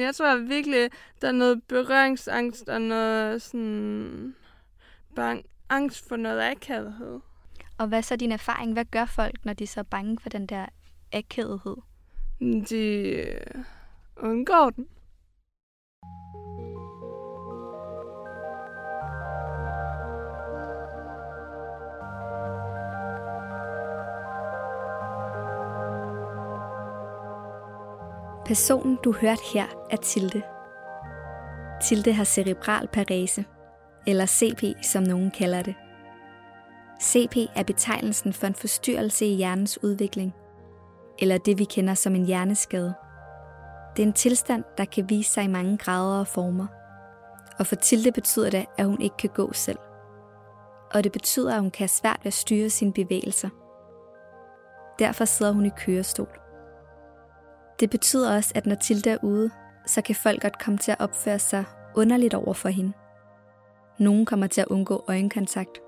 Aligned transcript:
Jeg 0.00 0.14
tror 0.14 0.36
virkelig, 0.36 0.90
der 1.22 1.28
er 1.28 1.32
noget 1.32 1.62
berøringsangst 1.62 2.68
og 2.68 2.80
noget 2.80 3.42
sådan... 3.42 4.34
Bang, 5.14 5.44
angst 5.68 6.08
for 6.08 6.16
noget 6.16 6.40
akavethed. 6.40 7.20
Og 7.78 7.86
hvad 7.86 7.98
er 7.98 8.02
så 8.02 8.16
din 8.16 8.32
erfaring? 8.32 8.72
Hvad 8.72 8.84
gør 8.84 9.04
folk, 9.04 9.44
når 9.44 9.52
de 9.52 9.64
er 9.64 9.68
så 9.68 9.84
bange 9.84 10.18
for 10.20 10.28
den 10.28 10.46
der 10.46 10.66
akavethed? 11.12 11.76
De 12.40 12.76
øh, 12.76 13.64
undgår 14.16 14.70
den. 14.70 14.86
Personen, 28.50 28.98
du 29.04 29.12
hørte 29.12 29.42
her, 29.54 29.66
er 29.90 29.96
Tilde. 29.96 30.42
Tilde 31.82 32.12
har 32.12 32.24
cerebral 32.24 32.88
parese, 32.92 33.44
eller 34.06 34.26
CP, 34.26 34.62
som 34.82 35.02
nogen 35.02 35.30
kalder 35.30 35.62
det. 35.62 35.74
CP 37.02 37.36
er 37.56 37.62
betegnelsen 37.62 38.32
for 38.32 38.46
en 38.46 38.54
forstyrrelse 38.54 39.26
i 39.26 39.34
hjernens 39.34 39.82
udvikling, 39.82 40.34
eller 41.18 41.38
det 41.38 41.58
vi 41.58 41.64
kender 41.64 41.94
som 41.94 42.14
en 42.14 42.26
hjerneskade. 42.26 42.94
Det 43.96 44.02
er 44.02 44.06
en 44.06 44.12
tilstand, 44.12 44.64
der 44.78 44.84
kan 44.84 45.10
vise 45.10 45.30
sig 45.30 45.44
i 45.44 45.48
mange 45.48 45.78
grader 45.78 46.20
og 46.20 46.26
former. 46.26 46.66
Og 47.58 47.66
for 47.66 47.76
Tilde 47.76 48.12
betyder 48.12 48.50
det, 48.50 48.66
at 48.78 48.86
hun 48.86 49.00
ikke 49.00 49.16
kan 49.16 49.30
gå 49.34 49.52
selv. 49.52 49.78
Og 50.94 51.04
det 51.04 51.12
betyder, 51.12 51.54
at 51.54 51.60
hun 51.60 51.70
kan 51.70 51.82
have 51.82 51.88
svært 51.88 52.20
ved 52.22 52.26
at 52.26 52.34
styre 52.34 52.70
sine 52.70 52.92
bevægelser. 52.92 53.48
Derfor 54.98 55.24
sidder 55.24 55.52
hun 55.52 55.66
i 55.66 55.70
kørestol. 55.76 56.40
Det 57.80 57.90
betyder 57.90 58.36
også, 58.36 58.52
at 58.54 58.66
når 58.66 58.74
Tilda 58.74 59.10
er 59.10 59.18
ude, 59.22 59.50
så 59.86 60.02
kan 60.02 60.14
folk 60.14 60.42
godt 60.42 60.58
komme 60.58 60.78
til 60.78 60.90
at 60.90 61.00
opføre 61.00 61.38
sig 61.38 61.64
underligt 61.96 62.34
over 62.34 62.52
for 62.52 62.68
hende. 62.68 62.92
Nogle 63.98 64.26
kommer 64.26 64.46
til 64.46 64.60
at 64.60 64.66
undgå 64.66 65.04
øjenkontakt. 65.08 65.80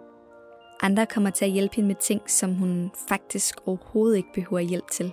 Andre 0.82 1.06
kommer 1.06 1.30
til 1.30 1.44
at 1.44 1.50
hjælpe 1.50 1.76
hende 1.76 1.88
med 1.88 1.96
ting, 1.96 2.30
som 2.30 2.54
hun 2.54 2.90
faktisk 3.08 3.56
overhovedet 3.66 4.16
ikke 4.16 4.32
behøver 4.34 4.60
hjælp 4.60 4.90
til. 4.90 5.12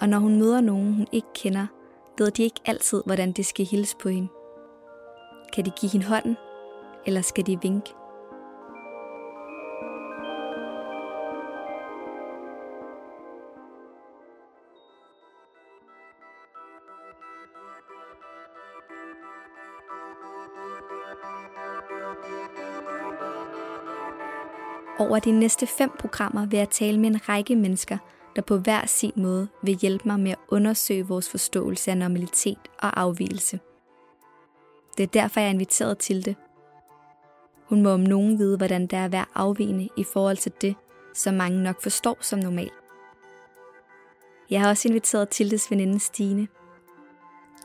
Og 0.00 0.08
når 0.08 0.18
hun 0.18 0.38
møder 0.38 0.60
nogen, 0.60 0.94
hun 0.94 1.06
ikke 1.12 1.28
kender, 1.34 1.66
ved 2.18 2.30
de 2.30 2.42
ikke 2.42 2.60
altid, 2.66 3.02
hvordan 3.06 3.32
de 3.32 3.44
skal 3.44 3.66
hilse 3.66 3.96
på 3.96 4.08
hende. 4.08 4.28
Kan 5.52 5.64
de 5.64 5.70
give 5.70 5.92
hende 5.92 6.06
hånden, 6.06 6.36
eller 7.06 7.20
skal 7.20 7.46
de 7.46 7.60
vinke? 7.62 7.94
Over 24.98 25.18
de 25.18 25.32
næste 25.32 25.66
fem 25.66 25.90
programmer 25.98 26.46
vil 26.46 26.56
jeg 26.56 26.70
tale 26.70 27.00
med 27.00 27.10
en 27.10 27.28
række 27.28 27.56
mennesker, 27.56 27.98
der 28.36 28.42
på 28.42 28.56
hver 28.56 28.86
sin 28.86 29.12
måde 29.16 29.48
vil 29.62 29.74
hjælpe 29.74 30.08
mig 30.08 30.20
med 30.20 30.30
at 30.30 30.38
undersøge 30.48 31.06
vores 31.06 31.30
forståelse 31.30 31.90
af 31.90 31.98
normalitet 31.98 32.58
og 32.78 33.00
afvielse. 33.00 33.60
Det 34.96 35.02
er 35.02 35.06
derfor, 35.06 35.40
jeg 35.40 35.46
er 35.46 35.52
inviteret 35.52 35.98
til 35.98 36.24
det. 36.24 36.36
Hun 37.68 37.82
må 37.82 37.90
om 37.90 38.00
nogen 38.00 38.38
vide, 38.38 38.56
hvordan 38.56 38.82
det 38.82 38.92
er 38.92 39.04
at 39.04 39.12
være 39.12 39.24
afvigende 39.34 39.88
i 39.96 40.04
forhold 40.04 40.36
til 40.36 40.52
det, 40.60 40.74
som 41.14 41.34
mange 41.34 41.62
nok 41.62 41.82
forstår 41.82 42.16
som 42.20 42.38
normalt. 42.38 42.72
Jeg 44.50 44.60
har 44.60 44.68
også 44.68 44.88
inviteret 44.88 45.28
Tildes 45.28 45.70
veninde 45.70 46.00
Stine. 46.00 46.48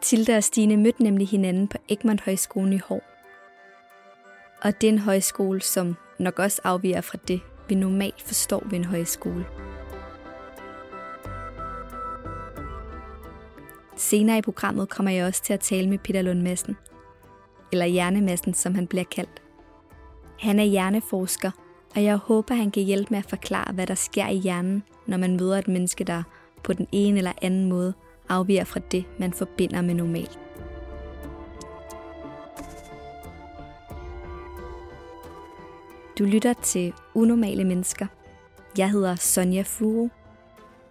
Tilde 0.01 0.37
og 0.37 0.43
Stine 0.43 0.77
mødte 0.77 1.03
nemlig 1.03 1.27
hinanden 1.27 1.67
på 1.67 1.77
Egmont 1.89 2.21
Højskolen 2.21 2.73
i 2.73 2.77
Hår. 2.77 3.01
Og 4.61 4.81
det 4.81 4.87
er 4.87 4.93
en 4.93 4.99
højskole, 4.99 5.61
som 5.61 5.95
nok 6.23 6.39
også 6.39 6.61
afviger 6.63 7.01
fra 7.01 7.17
det, 7.27 7.41
vi 7.69 7.75
normalt 7.75 8.21
forstår 8.21 8.63
ved 8.65 8.77
en 8.77 8.85
højskole. 8.85 9.45
Senere 13.97 14.37
i 14.37 14.41
programmet 14.41 14.89
kommer 14.89 15.11
jeg 15.11 15.25
også 15.25 15.43
til 15.43 15.53
at 15.53 15.59
tale 15.59 15.89
med 15.89 15.97
Peter 15.97 16.21
Lund 16.21 16.41
Madsen, 16.41 16.77
eller 17.71 17.85
Hjernemassen, 17.85 18.53
som 18.53 18.75
han 18.75 18.87
bliver 18.87 19.03
kaldt. 19.03 19.41
Han 20.39 20.59
er 20.59 20.63
hjerneforsker, 20.63 21.51
og 21.95 22.03
jeg 22.03 22.15
håber, 22.15 22.55
han 22.55 22.71
kan 22.71 22.83
hjælpe 22.83 23.07
med 23.09 23.17
at 23.19 23.29
forklare, 23.29 23.73
hvad 23.73 23.87
der 23.87 23.95
sker 23.95 24.27
i 24.27 24.37
hjernen, 24.37 24.83
når 25.07 25.17
man 25.17 25.37
møder 25.37 25.57
et 25.57 25.67
menneske, 25.67 26.03
der 26.03 26.23
på 26.63 26.73
den 26.73 26.87
ene 26.91 27.17
eller 27.17 27.31
anden 27.41 27.69
måde 27.69 27.93
afviger 28.29 28.63
fra 28.63 28.79
det, 28.79 29.05
man 29.19 29.33
forbinder 29.33 29.81
med 29.81 29.93
normalt. 29.93 30.39
Du 36.19 36.23
lytter 36.23 36.53
til 36.53 36.93
Unormale 37.13 37.63
Mennesker. 37.63 38.07
Jeg 38.77 38.91
hedder 38.91 39.15
Sonja 39.15 39.61
Furu. 39.61 40.09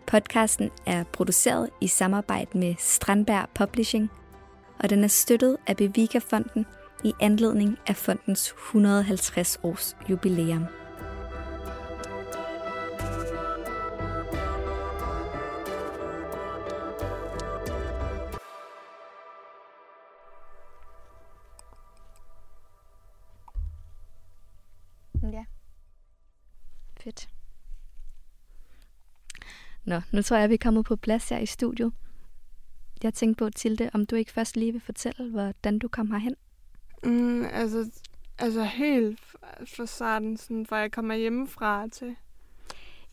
Podcasten 0.06 0.70
er 0.86 1.04
produceret 1.12 1.70
i 1.80 1.86
samarbejde 1.86 2.58
med 2.58 2.74
Strandberg 2.78 3.48
Publishing, 3.54 4.10
og 4.78 4.90
den 4.90 5.04
er 5.04 5.08
støttet 5.08 5.56
af 5.66 5.76
Bevika-fonden 5.76 6.66
i 7.04 7.12
anledning 7.20 7.78
af 7.86 7.96
fondens 7.96 8.54
150 8.68 9.60
års 9.62 9.96
jubilæum. 10.10 10.64
Fedt. 27.04 27.28
Nå, 29.84 30.00
nu 30.12 30.22
tror 30.22 30.36
jeg, 30.36 30.44
at 30.44 30.50
vi 30.50 30.54
er 30.54 30.58
kommet 30.58 30.84
på 30.84 30.96
plads 30.96 31.28
her 31.28 31.38
i 31.38 31.46
studiet. 31.46 31.92
Jeg 33.02 33.14
tænkte 33.14 33.44
på, 33.44 33.50
Tilde, 33.50 33.90
om 33.94 34.06
du 34.06 34.16
ikke 34.16 34.32
først 34.32 34.56
lige 34.56 34.72
vil 34.72 34.80
fortælle, 34.80 35.30
hvordan 35.30 35.78
du 35.78 35.88
kom 35.88 36.10
herhen? 36.10 36.36
Mm, 37.04 37.44
altså, 37.44 37.90
altså 38.38 38.64
helt 38.64 39.20
fra 39.76 39.86
starten, 39.86 40.36
sådan, 40.36 40.66
fra 40.66 40.76
jeg 40.76 40.92
kommer 40.92 41.14
hjemmefra 41.14 41.88
til. 41.88 42.16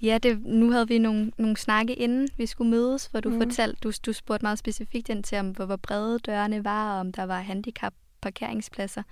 Ja, 0.01 0.17
det, 0.17 0.41
nu 0.45 0.71
havde 0.71 0.87
vi 0.87 0.97
nogle, 0.97 1.31
nogle 1.37 1.57
snakke 1.57 1.95
inden 1.95 2.27
vi 2.37 2.45
skulle 2.45 2.71
mødes, 2.71 3.05
hvor 3.05 3.19
du 3.19 3.29
mm. 3.29 3.41
fortalte, 3.41 3.79
du, 3.83 3.91
du 4.05 4.13
spurgte 4.13 4.45
meget 4.45 4.59
specifikt 4.59 5.09
ind 5.09 5.23
til, 5.23 5.37
om 5.37 5.51
hvor, 5.51 5.65
hvor 5.65 5.75
brede 5.75 6.19
dørene 6.19 6.63
var, 6.63 6.93
og 6.93 6.99
om 6.99 7.11
der 7.11 7.23
var 7.23 7.41
handicap 7.41 7.93
parkeringspladser. 8.21 9.03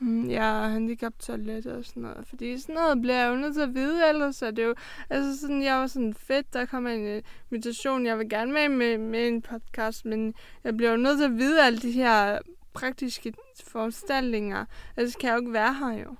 Mm, 0.00 0.30
ja, 0.30 0.52
handicaptoilet 0.68 1.66
og 1.66 1.84
sådan 1.84 2.02
noget. 2.02 2.26
Fordi 2.26 2.58
sådan 2.58 2.74
noget 2.74 3.00
bliver 3.00 3.16
jeg 3.16 3.30
jo 3.30 3.36
nødt 3.36 3.54
til 3.54 3.62
at 3.62 3.74
vide, 3.74 4.08
ellers 4.08 4.42
er 4.42 4.50
det 4.50 4.64
jo... 4.64 4.74
Altså 5.10 5.40
sådan, 5.40 5.62
jeg 5.62 5.76
var 5.76 5.86
sådan 5.86 6.14
fedt, 6.14 6.52
der 6.52 6.64
kommer 6.64 6.90
en 6.90 7.22
invitation, 7.50 8.06
jeg 8.06 8.18
vil 8.18 8.28
gerne 8.28 8.52
med, 8.52 8.68
med 8.68 8.98
med 8.98 9.28
en 9.28 9.42
podcast, 9.42 10.04
men 10.04 10.34
jeg 10.64 10.76
bliver 10.76 10.90
jo 10.90 10.96
nødt 10.96 11.18
til 11.18 11.24
at 11.24 11.38
vide 11.38 11.64
alle 11.64 11.78
de 11.78 11.90
her 11.90 12.38
praktiske 12.74 13.32
foranstaltninger. 13.64 14.64
Ellers 14.96 15.16
kan 15.16 15.28
jeg 15.28 15.34
jo 15.34 15.40
ikke 15.40 15.52
være 15.52 15.74
her 15.74 16.02
jo. 16.02 16.16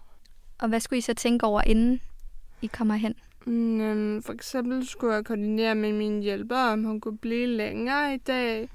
Og 0.58 0.68
hvad 0.68 0.80
skulle 0.80 0.98
I 0.98 1.00
så 1.00 1.14
tænke 1.14 1.46
over, 1.46 1.62
inden 1.62 2.00
I 2.62 2.66
kommer 2.66 2.94
hen? 2.94 3.14
Mm, 3.46 4.22
for 4.22 4.32
eksempel 4.32 4.86
skulle 4.86 5.14
jeg 5.14 5.24
koordinere 5.24 5.74
med 5.74 5.92
min 5.92 6.20
hjælper, 6.20 6.56
om 6.56 6.84
hun 6.84 7.00
kunne 7.00 7.18
blive 7.18 7.46
længere 7.46 8.14
i 8.14 8.16
dag. 8.16 8.68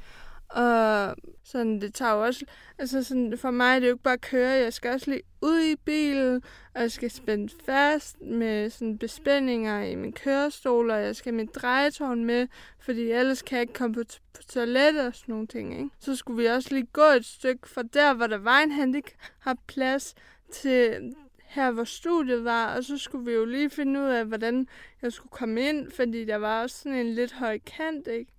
Og 0.53 1.15
sådan, 1.43 1.81
det 1.81 1.93
tager 1.93 2.13
jo 2.13 2.23
også... 2.23 2.45
Altså 2.77 3.03
sådan, 3.03 3.37
for 3.37 3.51
mig 3.51 3.75
er 3.75 3.79
det 3.79 3.87
jo 3.87 3.93
ikke 3.93 4.03
bare 4.03 4.13
at 4.13 4.21
køre. 4.21 4.49
Jeg 4.49 4.73
skal 4.73 4.91
også 4.91 5.11
lige 5.11 5.21
ud 5.41 5.59
i 5.59 5.75
bilen, 5.75 6.41
og 6.75 6.81
jeg 6.81 6.91
skal 6.91 7.11
spænde 7.11 7.53
fast 7.65 8.21
med 8.21 8.69
sådan 8.69 8.97
bespændinger 8.97 9.83
i 9.83 9.95
min 9.95 10.13
kørestol, 10.13 10.91
og 10.91 11.01
jeg 11.01 11.15
skal 11.15 11.31
have 11.31 11.37
min 11.37 11.49
drejetårn 11.55 12.25
med, 12.25 12.47
fordi 12.79 13.11
ellers 13.11 13.41
kan 13.41 13.55
jeg 13.55 13.61
ikke 13.61 13.73
komme 13.73 13.93
på, 13.93 14.01
på 14.33 14.43
toilettet 14.43 15.07
og 15.07 15.15
sådan 15.15 15.33
nogle 15.33 15.47
ting, 15.47 15.77
ikke? 15.77 15.89
Så 15.99 16.15
skulle 16.15 16.41
vi 16.41 16.47
også 16.47 16.69
lige 16.71 16.87
gå 16.93 17.05
et 17.17 17.25
stykke 17.25 17.69
fra 17.69 17.83
der, 17.83 18.13
hvor 18.13 18.27
der 18.27 18.37
var 18.37 18.59
en 18.59 18.71
handicapplads, 18.71 20.15
til 20.53 21.13
her, 21.43 21.71
hvor 21.71 21.83
studiet 21.83 22.43
var, 22.43 22.75
og 22.75 22.83
så 22.83 22.97
skulle 22.97 23.25
vi 23.25 23.31
jo 23.31 23.45
lige 23.45 23.69
finde 23.69 23.99
ud 23.99 24.05
af, 24.05 24.25
hvordan 24.25 24.67
jeg 25.01 25.13
skulle 25.13 25.31
komme 25.31 25.61
ind, 25.61 25.91
fordi 25.91 26.25
der 26.25 26.35
var 26.35 26.61
også 26.61 26.77
sådan 26.77 26.97
en 26.97 27.13
lidt 27.13 27.33
høj 27.33 27.59
kant, 27.65 28.07
ikke? 28.07 28.31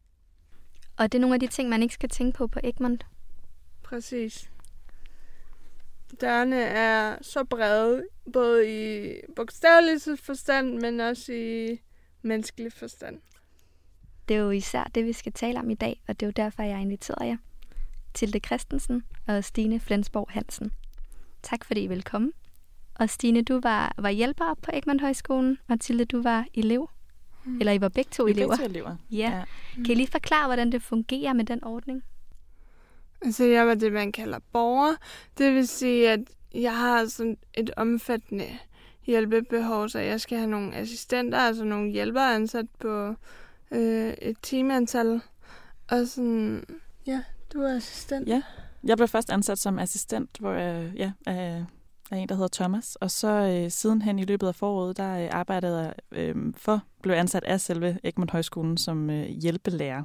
Og 0.97 1.13
det 1.13 1.19
er 1.19 1.21
nogle 1.21 1.35
af 1.35 1.41
de 1.41 1.47
ting, 1.47 1.69
man 1.69 1.83
ikke 1.83 1.95
skal 1.95 2.09
tænke 2.09 2.37
på 2.37 2.47
på 2.47 2.61
Egmont. 2.65 3.07
Præcis. 3.83 4.51
Dørene 6.21 6.63
er 6.63 7.17
så 7.23 7.45
brede, 7.45 8.05
både 8.33 8.69
i 8.69 9.15
bogstavelig 9.37 10.19
forstand, 10.19 10.81
men 10.81 11.01
også 11.01 11.33
i 11.33 11.81
menneskelig 12.23 12.73
forstand. 12.73 13.21
Det 14.29 14.37
er 14.37 14.41
jo 14.41 14.51
især 14.51 14.85
det, 14.95 15.05
vi 15.05 15.13
skal 15.13 15.33
tale 15.33 15.59
om 15.59 15.71
i 15.71 15.75
dag, 15.75 16.03
og 16.09 16.21
det 16.21 16.27
er 16.27 16.29
jo 16.29 16.33
derfor, 16.37 16.63
jeg 16.63 16.81
inviterer 16.81 17.25
jer. 17.25 17.37
Tilde 18.15 18.39
Christensen 18.39 19.05
og 19.27 19.45
Stine 19.45 19.81
Flensborg 19.81 20.27
Hansen. 20.31 20.73
Tak 21.43 21.65
fordi 21.65 21.83
I 21.83 21.87
vil 21.87 22.03
komme. 22.03 22.33
Og 22.95 23.11
Stine, 23.11 23.43
du 23.43 23.61
var, 23.63 23.95
var 23.99 24.11
hjælper 24.11 24.55
på 24.63 24.71
Egmont 24.75 25.01
Højskolen, 25.01 25.59
og 25.69 25.81
Tilde, 25.81 26.05
du 26.05 26.23
var 26.23 26.47
elev. 26.55 26.89
Mm. 27.45 27.59
Eller 27.59 27.73
I 27.73 27.81
var 27.81 27.89
begge 27.89 28.09
to 28.11 28.25
Vi 28.25 28.31
elever? 28.31 28.49
begge 28.57 28.65
to 28.65 28.71
elever. 28.71 28.97
Ja. 29.11 29.17
ja. 29.17 29.43
Kan 29.75 29.91
I 29.91 29.95
lige 29.95 30.07
forklare, 30.11 30.47
hvordan 30.47 30.73
det 30.73 30.83
fungerer 30.83 31.33
med 31.33 31.45
den 31.45 31.65
ordning? 31.65 32.03
Altså, 33.23 33.45
jeg 33.45 33.67
var 33.67 33.75
det, 33.75 33.93
man 33.93 34.13
kalder 34.13 34.39
borger. 34.53 34.95
Det 35.39 35.55
vil 35.55 35.69
sige, 35.69 36.11
at 36.11 36.21
jeg 36.55 36.77
har 36.79 37.07
sådan 37.07 37.37
et 37.55 37.71
omfattende 37.77 38.47
hjælpebehov, 39.07 39.89
så 39.89 39.99
jeg 39.99 40.21
skal 40.21 40.39
have 40.39 40.51
nogle 40.51 40.75
assistenter, 40.77 41.39
altså 41.39 41.65
nogle 41.65 41.91
hjælpere 41.93 42.35
ansat 42.35 42.67
på 42.79 43.15
øh, 43.71 44.13
et 44.23 44.37
timeantal. 44.43 45.21
Og 45.91 46.07
sådan, 46.07 46.65
ja, 47.07 47.23
du 47.55 47.61
er 47.63 47.77
assistent. 47.77 48.29
Ja, 48.29 48.43
jeg 48.85 48.97
blev 48.97 49.09
først 49.09 49.31
ansat 49.31 49.59
som 49.59 49.79
assistent, 49.79 50.39
hvor 50.41 50.53
jeg, 50.53 50.93
ja, 50.97 51.13
af, 51.27 51.65
af 52.15 52.19
en, 52.19 52.29
der 52.29 52.35
hedder 52.35 52.49
Thomas. 52.53 52.97
Og 52.97 53.11
så 53.11 53.29
øh, 53.29 53.71
sidenhen 53.71 54.19
i 54.19 54.25
løbet 54.25 54.47
af 54.47 54.55
foråret, 54.55 54.97
der 54.97 55.19
øh, 55.19 55.29
arbejdede 55.31 55.81
jeg 55.81 55.95
øh, 56.13 56.37
for, 56.57 56.83
blev 57.03 57.15
ansat 57.15 57.45
af 57.45 57.61
selve 57.61 57.99
Egmont 58.05 58.31
Højskolen 58.31 58.77
som 58.77 59.11
øh, 59.11 59.27
hjælpelærer. 59.27 60.03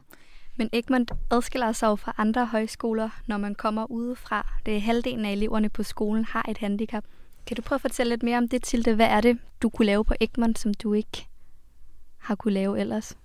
Men 0.58 0.70
Egmont 0.74 1.12
adskiller 1.32 1.72
sig 1.72 1.88
jo 1.88 1.96
fra 1.96 2.16
andre 2.18 2.46
højskoler, 2.46 3.10
når 3.28 3.38
man 3.38 3.56
kommer 3.56 3.92
udefra. 3.92 4.48
Det 4.66 4.76
er 4.76 4.80
halvdelen 4.80 5.26
af 5.26 5.32
eleverne 5.32 5.70
på 5.70 5.84
skolen 5.84 6.26
har 6.26 6.46
et 6.50 6.58
handicap. 6.58 7.04
Kan 7.46 7.56
du 7.56 7.62
prøve 7.62 7.78
at 7.78 7.82
fortælle 7.82 8.10
lidt 8.10 8.24
mere 8.24 8.38
om 8.38 8.48
det, 8.48 8.64
Tilde? 8.64 8.96
Hvad 8.96 9.08
er 9.08 9.22
det, 9.22 9.38
du 9.62 9.70
kunne 9.70 9.86
lave 9.86 10.06
på 10.06 10.14
Egmont, 10.22 10.60
som 10.60 10.74
du 10.74 10.94
ikke 10.94 11.28
har 12.18 12.36
kunne 12.36 12.54
lave 12.54 12.80
ellers? 12.80 13.18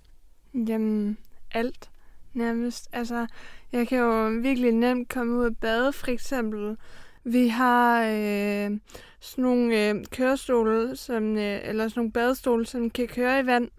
Jamen, 0.53 1.17
alt 1.51 1.89
nærmest. 2.33 2.89
Altså, 2.91 3.27
jeg 3.71 3.87
kan 3.87 3.97
jo 3.97 4.39
virkelig 4.41 4.71
nemt 4.71 5.09
komme 5.09 5.37
ud 5.37 5.45
og 5.45 5.57
bade, 5.57 5.93
for 5.93 6.07
eksempel. 6.07 6.77
Vi 7.27 7.47
har 7.47 8.03
øh, 8.03 8.79
sådan 9.19 9.41
nogle 9.43 9.89
øh, 9.89 9.95
kørestole, 10.11 10.95
som, 10.95 11.37
øh, 11.37 11.59
eller 11.63 11.87
sådan 11.87 11.99
nogle 11.99 12.11
badestole, 12.11 12.65
som 12.65 12.89
kan 12.89 13.07
køre 13.07 13.39
i 13.39 13.45
vand. 13.45 13.69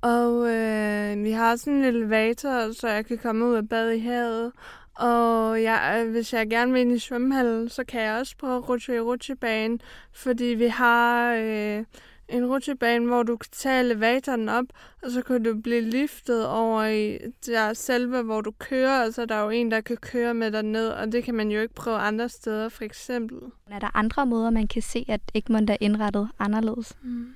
Og 0.00 0.48
øh, 0.48 1.24
vi 1.24 1.30
har 1.30 1.56
sådan 1.56 1.72
en 1.72 1.84
elevator, 1.84 2.72
så 2.72 2.88
jeg 2.88 3.06
kan 3.06 3.18
komme 3.18 3.46
ud 3.46 3.54
og 3.54 3.68
bade 3.68 3.96
i 3.96 4.00
havet. 4.00 4.52
Og 4.94 5.62
jeg, 5.62 6.06
hvis 6.10 6.32
jeg 6.32 6.50
gerne 6.50 6.72
vil 6.72 6.80
ind 6.80 6.92
i 6.92 6.98
svømmehallen, 6.98 7.68
så 7.68 7.84
kan 7.84 8.02
jeg 8.02 8.18
også 8.20 8.36
prøve 8.36 8.56
at 8.56 8.68
rutsche 8.68 8.96
i 8.96 9.00
rutsjebane, 9.00 9.78
fordi 10.12 10.44
vi 10.44 10.66
har 10.66 11.34
øh, 11.34 11.84
en 12.28 12.46
rutsjebane, 12.46 13.06
hvor 13.06 13.22
du 13.22 13.36
kan 13.36 13.48
tage 13.52 13.80
elevatoren 13.80 14.48
op, 14.48 14.64
og 15.02 15.10
så 15.10 15.22
kan 15.22 15.42
du 15.42 15.60
blive 15.60 15.80
liftet 15.80 16.46
over 16.46 16.84
i 16.84 17.18
der 17.46 17.72
selve, 17.72 18.22
hvor 18.22 18.40
du 18.40 18.50
kører, 18.58 19.06
og 19.06 19.14
så 19.14 19.22
er 19.22 19.26
der 19.26 19.40
jo 19.40 19.50
en, 19.50 19.70
der 19.70 19.80
kan 19.80 19.96
køre 19.96 20.34
med 20.34 20.50
dig 20.50 20.62
ned, 20.62 20.88
og 20.88 21.12
det 21.12 21.24
kan 21.24 21.34
man 21.34 21.50
jo 21.50 21.60
ikke 21.60 21.74
prøve 21.74 21.96
andre 21.96 22.28
steder, 22.28 22.68
for 22.68 22.84
eksempel. 22.84 23.38
Er 23.70 23.78
der 23.78 23.96
andre 23.96 24.26
måder, 24.26 24.50
man 24.50 24.66
kan 24.66 24.82
se, 24.82 25.04
at 25.08 25.20
Egmont 25.34 25.70
er 25.70 25.76
indrettet 25.80 26.28
anderledes? 26.38 26.96
Mm. 27.02 27.34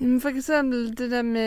Jamen 0.00 0.20
for 0.20 0.28
eksempel 0.28 0.98
det 0.98 1.10
der 1.10 1.22
med, 1.22 1.42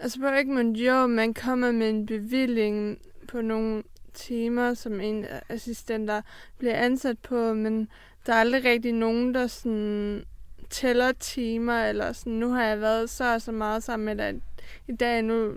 altså 0.00 0.20
på 0.20 0.26
Egmont, 0.26 0.76
jo, 0.76 1.06
man 1.06 1.34
kommer 1.34 1.72
med 1.72 1.90
en 1.90 2.06
bevilling 2.06 2.98
på 3.28 3.40
nogle 3.40 3.82
timer, 4.14 4.74
som 4.74 5.00
en 5.00 5.24
assistenter 5.48 6.22
bliver 6.58 6.74
ansat 6.74 7.18
på, 7.18 7.54
men 7.54 7.88
der 8.26 8.32
er 8.32 8.40
aldrig 8.40 8.64
rigtig 8.64 8.92
nogen, 8.92 9.34
der 9.34 9.46
sådan 9.46 10.24
tæller 10.70 11.12
timer, 11.12 11.84
eller 11.84 12.12
sådan, 12.12 12.32
nu 12.32 12.50
har 12.50 12.64
jeg 12.64 12.80
været 12.80 13.10
så 13.10 13.34
og 13.34 13.42
så 13.42 13.52
meget 13.52 13.82
sammen 13.82 14.06
med 14.06 14.16
dig 14.16 14.40
i 14.88 14.92
dag, 14.92 15.22
nu 15.22 15.56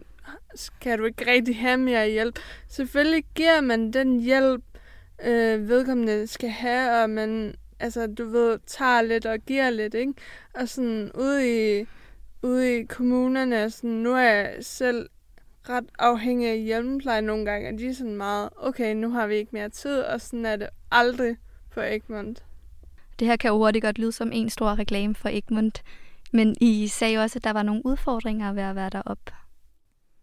kan 0.82 1.00
du 1.00 1.06
ikke 1.06 1.32
rigtig 1.32 1.58
have 1.58 1.78
mere 1.78 2.10
hjælp. 2.10 2.40
Selvfølgelig 2.68 3.24
giver 3.36 3.62
man 3.62 3.94
den 3.94 4.20
hjælp, 4.20 4.64
øh, 5.24 5.70
vedkommende 5.70 6.28
skal 6.28 6.50
have, 6.50 7.04
og 7.04 7.10
man, 7.10 7.56
altså, 7.80 8.08
du 8.08 8.26
ved, 8.26 8.60
tager 8.68 9.02
lidt 9.02 9.26
og 9.26 9.40
giver 9.40 9.70
lidt, 9.70 9.94
ikke? 9.94 10.14
Og 10.54 10.70
sådan 10.70 11.12
ude 11.16 11.80
i, 11.80 11.86
ude 12.44 12.78
i 12.78 12.84
kommunerne, 12.84 13.70
sådan, 13.70 13.90
nu 13.90 14.14
er 14.14 14.22
jeg 14.22 14.56
selv 14.62 15.10
ret 15.70 15.86
afhængig 16.00 16.50
af 16.50 16.60
hjemmepleje 16.60 17.22
nogle 17.22 17.46
gange, 17.46 17.70
og 17.70 17.80
de 17.80 17.90
er 17.90 17.94
sådan 17.94 18.16
meget, 18.16 18.50
okay, 18.58 18.94
nu 18.94 19.10
har 19.10 19.28
vi 19.28 19.36
ikke 19.36 19.52
mere 19.54 19.70
tid, 19.70 20.00
og 20.00 20.22
sådan 20.22 20.46
er 20.46 20.56
det 20.56 20.70
aldrig 20.92 21.38
på 21.70 21.82
Egmont. 21.82 22.44
Det 23.22 23.30
her 23.30 23.36
kan 23.36 23.50
jo 23.50 23.58
hurtigt 23.58 23.84
godt 23.84 24.00
lyde 24.00 24.12
som 24.12 24.32
en 24.32 24.50
stor 24.50 24.80
reklame 24.80 25.16
for 25.16 25.30
Egmont, 25.30 25.84
men 26.34 26.56
I 26.62 26.88
sagde 26.88 27.16
jo 27.16 27.22
også, 27.22 27.40
at 27.40 27.44
der 27.44 27.54
var 27.54 27.64
nogle 27.64 27.86
udfordringer 27.86 28.54
ved 28.54 28.64
at 28.64 28.76
være 28.76 28.90
deroppe. 28.90 29.34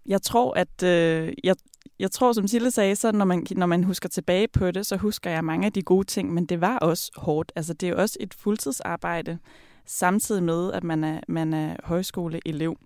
Jeg 0.07 0.23
tror, 0.23 0.55
at 0.55 0.83
øh, 0.83 1.33
jeg, 1.45 1.57
jeg 1.99 2.11
tror, 2.11 2.33
som 2.33 2.49
Sille 2.49 2.71
sagde, 2.71 2.97
så 2.97 3.13
når 3.13 3.25
man, 3.25 3.47
når 3.51 3.67
man 3.67 3.85
husker 3.85 4.09
tilbage 4.09 4.49
på 4.49 4.71
det, 4.71 4.87
så 4.87 4.97
husker 4.97 5.31
jeg 5.31 5.45
mange 5.45 5.67
af 5.67 5.73
de 5.73 5.83
gode 5.83 6.07
ting, 6.07 6.35
men 6.35 6.47
det 6.47 6.61
var 6.61 6.79
også 6.79 7.11
hårdt. 7.17 7.53
Altså, 7.57 7.73
det 7.75 7.87
er 7.87 7.91
jo 7.91 7.99
også 7.99 8.17
et 8.21 8.35
fuldtidsarbejde, 8.35 9.39
samtidig 9.87 10.43
med, 10.43 10.73
at 10.73 10.85
man 10.85 11.05
er, 11.05 11.21
man 11.29 11.55
er 11.55 11.77
højskoleelev. 11.85 12.77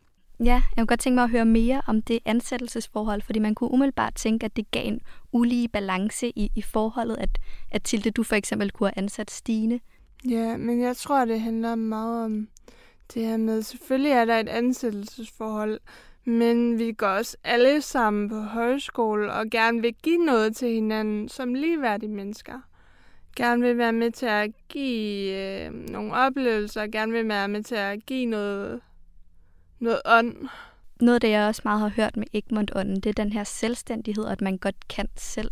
Ja, 0.41 0.45
jeg 0.45 0.63
kunne 0.77 0.87
godt 0.87 1.01
tænke 1.01 1.15
mig 1.15 1.25
at 1.25 1.31
høre 1.31 1.45
mere 1.45 1.83
om 1.87 2.03
det 2.03 2.19
ansættelsesforhold, 2.25 3.23
fordi 3.23 3.39
man 3.39 3.55
kunne 3.55 3.71
umiddelbart 3.71 4.15
tænke, 4.15 4.47
at 4.47 4.57
det 4.57 4.71
gav 4.71 4.87
en 4.87 5.01
ulige 5.33 5.69
balance 5.69 6.33
i, 6.39 6.51
i 6.55 6.63
forholdet, 6.63 7.17
at, 7.19 7.39
at 7.71 7.83
Tilde, 7.83 8.11
du 8.11 8.23
for 8.23 8.37
eksempel 8.37 8.71
kunne 8.71 8.89
have 8.89 8.99
ansat 8.99 9.31
Stine. 9.31 9.81
Ja, 10.29 10.57
men 10.57 10.81
jeg 10.81 10.97
tror, 10.97 11.25
det 11.25 11.41
handler 11.41 11.75
meget 11.75 12.25
om 12.25 12.49
det 13.15 13.27
her 13.27 13.37
med, 13.37 13.63
selvfølgelig 13.63 14.13
er 14.13 14.25
der 14.25 14.39
et 14.39 14.49
ansættelsesforhold, 14.49 15.81
men 16.25 16.79
vi 16.79 16.93
går 16.93 17.07
også 17.07 17.37
alle 17.45 17.83
sammen 17.83 18.29
på 18.29 18.41
højskole 18.41 19.33
og 19.33 19.51
gerne 19.51 19.81
vil 19.81 19.95
give 20.03 20.25
noget 20.25 20.57
til 20.57 20.69
hinanden 20.69 21.29
som 21.29 21.55
ligeværdige 21.55 22.11
mennesker. 22.11 22.61
Gerne 23.37 23.63
vil 23.63 23.79
være 23.79 23.93
med 23.93 24.11
til 24.11 24.27
at 24.27 24.51
give 24.69 25.37
øh, 25.37 25.73
nogle 25.73 26.15
oplevelser, 26.15 26.87
gerne 26.87 27.13
vil 27.13 27.29
være 27.29 27.49
med 27.49 27.63
til 27.63 27.75
at 27.75 28.07
give 28.07 28.27
noget 28.27 28.81
noget 29.79 30.01
ånd. 30.05 30.49
Noget 31.01 31.15
af 31.15 31.21
det, 31.21 31.31
jeg 31.31 31.49
også 31.49 31.63
meget 31.65 31.81
har 31.81 31.89
hørt 31.89 32.17
med 32.17 32.27
Egmont-ånden, 32.33 32.97
det 32.97 33.07
er 33.07 33.23
den 33.23 33.33
her 33.33 33.45
selvstændighed, 33.45 34.27
at 34.27 34.41
man 34.41 34.59
godt 34.59 34.89
kan 34.89 35.09
selv. 35.17 35.51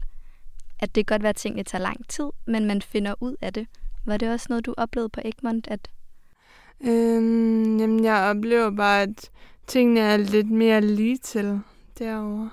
At 0.81 0.95
det 0.95 1.07
kan 1.07 1.15
godt 1.15 1.23
være, 1.23 1.31
at 1.31 1.37
tingene 1.37 1.63
tager 1.63 1.83
lang 1.83 2.09
tid, 2.09 2.25
men 2.47 2.67
man 2.67 2.83
finder 2.83 3.15
ud 3.21 3.37
af 3.41 3.53
det. 3.53 3.67
Var 4.05 4.17
det 4.17 4.33
også 4.33 4.47
noget, 4.49 4.67
du 4.67 4.75
oplevede 4.77 5.09
på 5.09 5.21
Egmont? 5.25 5.69
At... 5.71 5.91
Øhm, 6.81 7.79
jamen, 7.79 8.05
jeg 8.05 8.31
oplever 8.37 8.71
bare, 8.71 9.03
at 9.03 9.31
tingene 9.67 10.01
er 10.01 10.17
lidt 10.17 10.51
mere 10.51 10.81
lige 10.81 11.17
til 11.17 11.61
derovre. 11.99 12.51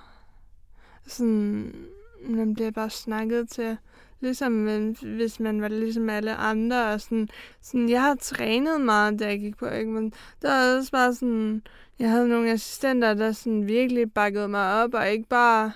Sådan, 1.07 1.75
man 2.21 2.53
bliver 2.53 2.71
bare 2.71 2.89
snakket 2.89 3.49
til 3.49 3.77
ligesom 4.19 4.65
hvis 5.01 5.39
man 5.39 5.61
var 5.61 5.67
ligesom 5.67 6.09
alle 6.09 6.35
andre. 6.35 6.93
Og 6.93 7.01
sådan, 7.01 7.29
sådan, 7.61 7.89
jeg 7.89 8.01
har 8.01 8.15
trænet 8.15 8.81
meget, 8.81 9.19
da 9.19 9.27
jeg 9.27 9.39
gik 9.39 9.57
på 9.57 9.65
Egmont. 9.65 10.13
Der 10.41 10.49
var 10.49 10.77
også 10.77 10.91
bare 10.91 11.13
sådan, 11.13 11.61
jeg 11.99 12.09
havde 12.09 12.27
nogle 12.27 12.51
assistenter, 12.51 13.13
der 13.13 13.31
sådan 13.31 13.67
virkelig 13.67 14.13
bakkede 14.13 14.47
mig 14.47 14.83
op, 14.83 14.93
og 14.93 15.09
ikke 15.09 15.27
bare 15.29 15.71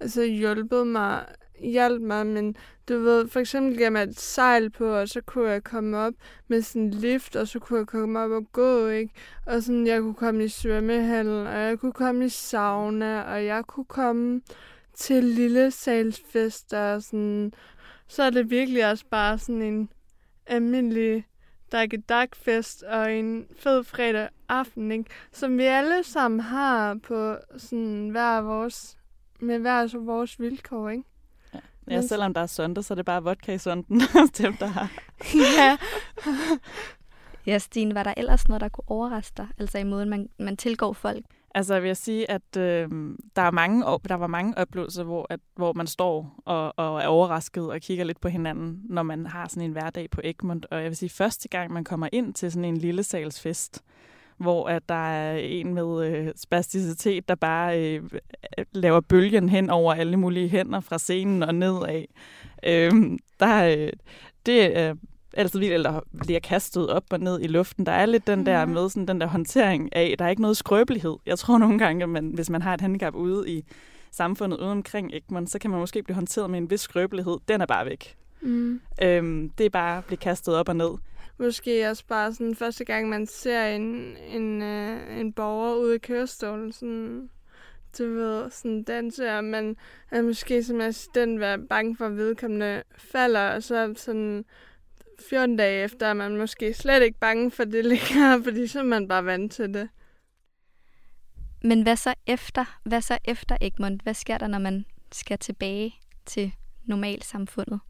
altså, 0.00 0.22
hjulpet 0.22 0.86
mig, 0.86 1.24
hjalp 1.60 2.02
mig, 2.02 2.26
men 2.26 2.56
du 2.88 2.98
ved, 2.98 3.28
for 3.28 3.40
eksempel 3.40 3.78
gav 3.78 3.92
mig 3.92 4.02
et 4.02 4.20
sejl 4.20 4.70
på, 4.70 4.86
og 4.86 5.08
så 5.08 5.20
kunne 5.20 5.50
jeg 5.50 5.64
komme 5.64 5.96
op 5.96 6.14
med 6.48 6.62
sådan 6.62 6.82
en 6.82 6.90
lift, 6.90 7.36
og 7.36 7.48
så 7.48 7.58
kunne 7.58 7.78
jeg 7.78 7.86
komme 7.86 8.18
op 8.18 8.30
og 8.30 8.52
gå, 8.52 8.88
ikke? 8.88 9.12
Og 9.46 9.62
sådan, 9.62 9.86
jeg 9.86 10.00
kunne 10.00 10.14
komme 10.14 10.44
i 10.44 10.48
svømmehallen, 10.48 11.46
og 11.46 11.58
jeg 11.58 11.78
kunne 11.78 11.92
komme 11.92 12.24
i 12.24 12.28
sauna, 12.28 13.22
og 13.22 13.44
jeg 13.44 13.64
kunne 13.66 13.84
komme 13.84 14.40
til 14.94 15.24
lille 15.24 15.70
salsfester, 15.70 16.94
og 16.94 17.02
sådan, 17.02 17.52
så 18.08 18.22
er 18.22 18.30
det 18.30 18.50
virkelig 18.50 18.90
også 18.90 19.04
bare 19.10 19.38
sådan 19.38 19.62
en 19.62 19.88
almindelig 20.46 21.26
dak-dak-fest 21.72 22.82
og 22.82 23.12
en 23.12 23.46
fed 23.56 23.84
fredag 23.84 24.28
aften, 24.48 24.92
ikke? 24.92 25.10
som 25.32 25.58
vi 25.58 25.62
alle 25.62 26.02
sammen 26.02 26.40
har 26.40 26.94
på 27.02 27.36
sådan 27.56 28.08
hver 28.08 28.40
vores, 28.40 28.96
med 29.40 29.58
hver 29.58 29.98
vores 29.98 30.40
vilkår, 30.40 30.88
ikke? 30.88 31.04
Ja, 31.90 32.00
selvom 32.00 32.34
der 32.34 32.40
er 32.40 32.46
søndag, 32.46 32.84
så 32.84 32.94
er 32.94 32.96
det 32.96 33.04
bare 33.04 33.22
vodka 33.22 33.54
i 33.54 33.58
søndagen, 33.58 34.02
dem 34.38 34.56
der 34.56 34.66
har. 34.66 34.90
ja. 35.58 35.76
ja, 37.52 37.58
Stine, 37.58 37.94
var 37.94 38.02
der 38.02 38.14
ellers 38.16 38.48
noget, 38.48 38.60
der 38.60 38.68
kunne 38.68 38.84
overraske 38.90 39.34
dig? 39.36 39.46
Altså 39.58 39.78
i 39.78 39.84
måden, 39.84 40.10
man, 40.10 40.28
man 40.38 40.56
tilgår 40.56 40.92
folk? 40.92 41.24
Altså, 41.54 41.74
jeg 41.74 41.82
vil 41.82 41.96
sige, 41.96 42.30
at 42.30 42.56
øh, 42.56 42.88
der, 43.36 43.42
er 43.42 43.50
mange, 43.50 43.84
der 44.08 44.14
var 44.14 44.26
mange 44.26 44.58
oplevelser, 44.58 45.04
hvor, 45.04 45.26
at, 45.30 45.40
hvor 45.56 45.72
man 45.72 45.86
står 45.86 46.34
og, 46.44 46.78
og 46.78 47.02
er 47.02 47.06
overrasket 47.06 47.70
og 47.70 47.80
kigger 47.80 48.04
lidt 48.04 48.20
på 48.20 48.28
hinanden, 48.28 48.80
når 48.84 49.02
man 49.02 49.26
har 49.26 49.48
sådan 49.48 49.62
en 49.62 49.72
hverdag 49.72 50.10
på 50.10 50.20
Egmont. 50.24 50.66
Og 50.70 50.82
jeg 50.82 50.88
vil 50.88 50.96
sige, 50.96 51.10
første 51.10 51.48
gang 51.48 51.72
man 51.72 51.84
kommer 51.84 52.08
ind 52.12 52.34
til 52.34 52.52
sådan 52.52 52.64
en 52.64 52.76
lille 52.76 53.02
salsfest, 53.02 53.82
hvor 54.36 54.68
at 54.68 54.82
der 54.88 55.08
er 55.08 55.36
en 55.36 55.74
med 55.74 56.06
øh, 56.08 56.28
spasticitet, 56.36 57.28
der 57.28 57.34
bare 57.34 57.80
øh, 57.80 58.02
laver 58.72 59.00
bølgen 59.00 59.48
hen 59.48 59.70
over 59.70 59.94
alle 59.94 60.16
mulige 60.16 60.48
hænder 60.48 60.80
fra 60.80 60.98
scenen 60.98 61.42
og 61.42 61.54
nedad. 61.54 62.04
Øh, 62.66 62.92
der, 63.40 63.64
øh, 63.64 63.92
det 64.46 64.78
er 64.78 64.94
altid 65.36 65.58
vildt, 65.58 65.74
eller 65.74 66.00
bliver 66.20 66.40
kastet 66.40 66.90
op 66.90 67.04
og 67.10 67.20
ned 67.20 67.40
i 67.42 67.46
luften. 67.46 67.86
Der 67.86 67.92
er 67.92 68.06
lidt 68.06 68.26
den 68.26 68.46
der 68.46 68.66
med 68.66 68.88
sådan 68.88 69.08
den 69.08 69.20
der 69.20 69.26
håndtering 69.26 69.96
af, 69.96 70.14
der 70.18 70.24
er 70.24 70.28
ikke 70.28 70.42
noget 70.42 70.56
skrøbelighed. 70.56 71.16
Jeg 71.26 71.38
tror 71.38 71.58
nogle 71.58 71.78
gange, 71.78 72.02
at 72.02 72.08
man, 72.08 72.30
hvis 72.34 72.50
man 72.50 72.62
har 72.62 72.74
et 72.74 72.80
handicap 72.80 73.14
ude 73.14 73.50
i 73.50 73.64
samfundet 74.10 74.58
ude 74.58 74.70
omkring 74.70 75.10
Egmont, 75.14 75.50
så 75.50 75.58
kan 75.58 75.70
man 75.70 75.80
måske 75.80 76.02
blive 76.02 76.14
håndteret 76.14 76.50
med 76.50 76.58
en 76.58 76.70
vis 76.70 76.80
skrøbelighed. 76.80 77.36
Den 77.48 77.60
er 77.60 77.66
bare 77.66 77.86
væk. 77.86 78.16
Mm. 78.40 78.80
Øhm, 79.02 79.50
det 79.58 79.66
er 79.66 79.70
bare 79.70 79.98
at 79.98 80.04
blive 80.04 80.18
kastet 80.18 80.54
op 80.54 80.68
og 80.68 80.76
ned. 80.76 80.90
Måske 81.38 81.90
også 81.90 82.06
bare 82.06 82.32
sådan 82.32 82.54
første 82.54 82.84
gang, 82.84 83.08
man 83.08 83.26
ser 83.26 83.66
en, 83.66 84.16
en, 84.16 84.62
øh, 84.62 85.18
en 85.20 85.32
borger 85.32 85.74
ude 85.74 85.94
i 85.94 85.98
kørestolen, 85.98 86.72
sådan, 86.72 87.30
du 87.98 88.04
ved, 88.04 88.50
sådan 88.50 88.82
danse, 88.82 89.36
og 89.36 89.44
man 89.44 89.76
er 90.10 90.22
måske 90.22 90.64
som 90.64 90.80
assistent 90.80 91.40
være 91.40 91.58
bange 91.58 91.96
for, 91.96 92.06
at 92.06 92.16
vedkommende 92.16 92.82
falder, 92.98 93.48
og 93.48 93.62
så 93.62 93.94
sådan 93.96 94.44
14 95.28 95.56
dage 95.56 95.84
efter 95.84 96.06
er 96.06 96.14
man 96.14 96.36
måske 96.36 96.74
slet 96.74 97.02
ikke 97.02 97.18
bange 97.18 97.50
for 97.50 97.64
det 97.64 97.84
længere, 97.94 98.42
fordi 98.42 98.66
så 98.66 98.78
er 98.78 98.84
man 98.84 99.08
bare 99.08 99.24
vant 99.24 99.52
til 99.52 99.74
det. 99.74 99.88
Men 101.62 101.82
hvad 101.82 101.96
så 101.96 102.14
efter? 102.26 102.78
Hvad 102.84 103.00
så 103.00 103.18
efter 103.24 103.56
Egmont? 103.60 104.02
Hvad 104.02 104.14
sker 104.14 104.38
der, 104.38 104.46
når 104.46 104.58
man 104.58 104.84
skal 105.12 105.38
tilbage 105.38 105.94
til 106.26 106.52
normalsamfundet? 106.84 107.80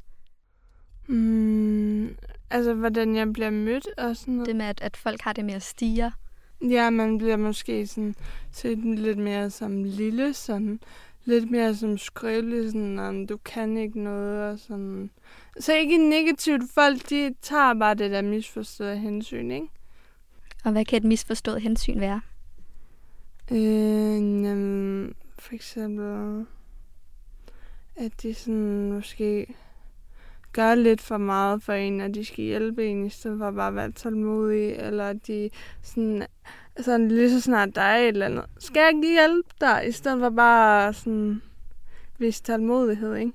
Mm, 1.06 2.16
altså, 2.54 2.74
hvordan 2.74 3.16
jeg 3.16 3.32
bliver 3.32 3.50
mødt 3.50 3.86
og 3.98 4.16
sådan 4.16 4.34
noget. 4.34 4.46
Det 4.46 4.56
med, 4.56 4.66
at, 4.66 4.80
at 4.82 4.96
folk 4.96 5.20
har 5.20 5.32
det 5.32 5.44
med 5.44 5.54
at 5.54 5.62
stige. 5.62 6.12
Ja, 6.60 6.90
man 6.90 7.18
bliver 7.18 7.36
måske 7.36 7.86
sådan 7.86 8.14
set 8.52 8.78
lidt 8.78 9.18
mere 9.18 9.50
som 9.50 9.84
lille, 9.84 10.34
sådan 10.34 10.80
lidt 11.24 11.50
mere 11.50 11.74
som 11.74 11.98
skrøbelig, 11.98 12.72
sådan, 12.72 13.26
du 13.26 13.36
kan 13.36 13.76
ikke 13.76 14.02
noget, 14.02 14.52
og 14.52 14.58
sådan. 14.58 15.10
Så 15.60 15.74
ikke 15.74 16.08
negativt. 16.08 16.62
Folk, 16.70 17.10
de 17.10 17.34
tager 17.42 17.74
bare 17.74 17.94
det 17.94 18.10
der 18.10 18.22
misforståede 18.22 18.96
hensyn, 18.96 19.50
ikke? 19.50 19.68
Og 20.64 20.72
hvad 20.72 20.84
kan 20.84 20.96
et 20.96 21.04
misforstået 21.04 21.62
hensyn 21.62 22.00
være? 22.00 22.20
Øh, 23.50 24.44
jamen, 24.44 25.14
for 25.38 25.54
eksempel, 25.54 26.46
at 27.96 28.22
de 28.22 28.34
sådan 28.34 28.92
måske 28.92 29.54
gør 30.54 30.74
lidt 30.74 31.00
for 31.00 31.16
meget 31.18 31.62
for 31.62 31.72
en, 31.72 32.00
og 32.00 32.14
de 32.14 32.24
skal 32.24 32.44
hjælpe 32.44 32.86
en, 32.86 33.06
i 33.06 33.10
stedet 33.10 33.38
for 33.38 33.50
bare 33.50 33.68
at 33.68 33.74
være 33.74 33.92
tålmodige, 33.92 34.74
eller 34.76 35.12
de 35.12 35.50
sådan, 35.82 36.26
sådan 36.80 37.08
lige 37.08 37.30
så 37.30 37.40
snart 37.40 37.74
der 37.74 37.80
er 37.82 37.96
et 37.96 38.08
eller 38.08 38.26
andet, 38.26 38.44
skal 38.58 38.80
jeg 38.80 38.88
ikke 38.96 39.12
hjælpe 39.12 39.48
dig, 39.60 39.84
i 39.88 39.92
stedet 39.92 40.20
for 40.20 40.30
bare 40.30 40.92
sådan 40.92 41.42
vise 42.18 42.42
tålmodighed, 42.42 43.14
ikke? 43.16 43.32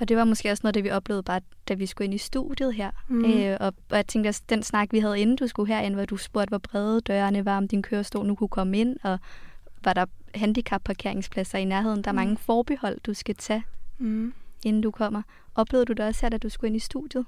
Og 0.00 0.08
det 0.08 0.16
var 0.16 0.24
måske 0.24 0.50
også 0.50 0.60
noget, 0.64 0.74
det 0.74 0.84
vi 0.84 0.90
oplevede 0.90 1.22
bare, 1.22 1.40
da 1.68 1.74
vi 1.74 1.86
skulle 1.86 2.04
ind 2.04 2.14
i 2.14 2.18
studiet 2.18 2.74
her. 2.74 2.90
Mm. 3.08 3.24
Øh, 3.24 3.56
og, 3.60 3.74
og 3.90 3.96
jeg 3.96 4.06
tænkte, 4.06 4.28
at 4.28 4.42
den 4.48 4.62
snak, 4.62 4.88
vi 4.92 4.98
havde 4.98 5.20
inden 5.20 5.36
du 5.36 5.46
skulle 5.46 5.74
herind, 5.74 5.94
hvor 5.94 6.04
du 6.04 6.16
spurgte, 6.16 6.48
hvor 6.48 6.58
brede 6.58 7.00
dørene 7.00 7.44
var, 7.44 7.56
om 7.56 7.68
din 7.68 7.82
kørestol 7.82 8.26
nu 8.26 8.34
kunne 8.34 8.48
komme 8.48 8.78
ind, 8.78 8.96
og 9.02 9.18
var 9.84 9.92
der 9.92 10.04
handicapparkeringspladser 10.34 11.58
i 11.58 11.64
nærheden. 11.64 12.02
Der 12.04 12.08
er 12.08 12.12
Mm. 12.12 12.16
mange 12.16 12.36
forbehold, 12.36 12.98
du 13.06 13.14
skal 13.14 13.34
tage, 13.34 13.64
Mm. 13.98 14.32
Inden 14.64 14.82
du 14.82 14.90
kommer. 14.90 15.22
Oplevede 15.54 15.86
du 15.86 15.92
det 15.92 16.04
også 16.04 16.20
her, 16.22 16.28
da 16.28 16.38
du 16.38 16.48
skulle 16.48 16.68
ind 16.68 16.76
i 16.76 16.78
studiet? 16.78 17.26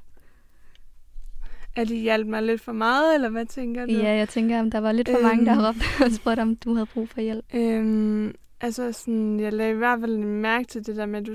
At 1.76 1.88
de 1.88 1.96
hjalp 1.96 2.26
mig 2.26 2.42
lidt 2.42 2.60
for 2.60 2.72
meget, 2.72 3.14
eller 3.14 3.28
hvad 3.28 3.46
tænker 3.46 3.86
du? 3.86 3.92
Ja, 3.92 4.14
jeg 4.14 4.28
tænker, 4.28 4.60
om 4.60 4.70
der 4.70 4.78
var 4.78 4.92
lidt 4.92 5.08
for 5.08 5.22
mange, 5.22 5.46
der 5.46 5.52
Øhm. 5.52 5.64
råbte 5.66 5.84
og 6.04 6.12
spurgte, 6.12 6.40
om 6.40 6.56
du 6.56 6.74
havde 6.74 6.86
brug 6.86 7.08
for 7.08 7.20
hjælp. 7.20 7.44
Øhm, 7.54 8.34
altså 8.60 8.92
sådan, 8.92 9.40
jeg 9.40 9.52
lagde 9.52 9.72
i 9.72 9.76
hvert 9.76 10.00
fald 10.00 10.18
mærke 10.18 10.64
til 10.68 10.86
det 10.86 10.96
der 10.96 11.06
med, 11.06 11.20
at 11.20 11.26
du 11.26 11.34